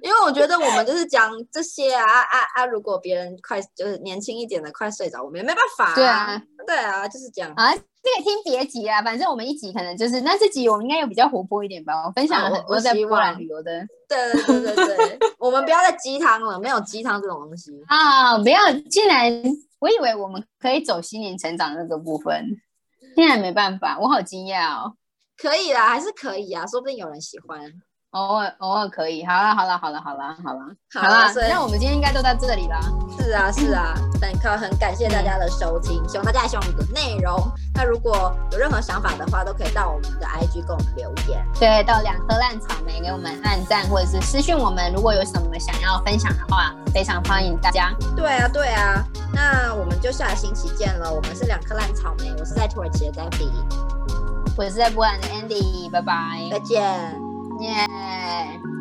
[0.02, 2.66] 因为我觉得我们就是讲这些啊啊啊！
[2.66, 5.94] 如果别人快就是年轻一点的快睡着，我们也没办法。
[5.94, 7.80] 对啊，对啊，就是讲啊，这
[8.18, 11.94] 个听别急啊，反正我们一集可能就是那这集我们应该有比较活泼一点吧。
[12.06, 13.86] 我分享了很多在波兰旅游的。
[14.08, 18.38] 对对对对对，我们不要再鸡汤了，没有鸡汤这种东西 啊！
[18.40, 18.60] 不要，
[18.90, 19.32] 竟然
[19.80, 22.46] 我以为我们可以走心灵成长那个部分，
[23.16, 24.96] 现在没办法，我好惊讶哦。
[25.38, 27.72] 可以啦，还是可以啊，说不定有人喜欢。
[28.12, 30.60] 偶尔偶尔可以，好了好了好了好了好了
[30.94, 32.78] 好了，那我们今天应该都到这里了。
[33.18, 37.40] 是啊是啊，很感很感谢大家的收听，希望大家喜欢我们的内容。
[37.74, 41.42] 那如果有任何想法的话，都可以到我们的 IG 给我们留言。
[41.58, 44.92] 对，到两颗烂草莓给我们按赞，或者是私讯我们。
[44.94, 47.94] 如果有什么想要分享的话，非常欢迎大家。
[48.14, 51.10] 对啊对啊，那我们就下个星期见了。
[51.14, 53.52] 我们是两颗烂草莓，我是在土耳其的 Debbie，
[54.58, 57.31] 我是在波兰的 Andy，拜拜，再见。
[57.62, 58.81] 耶。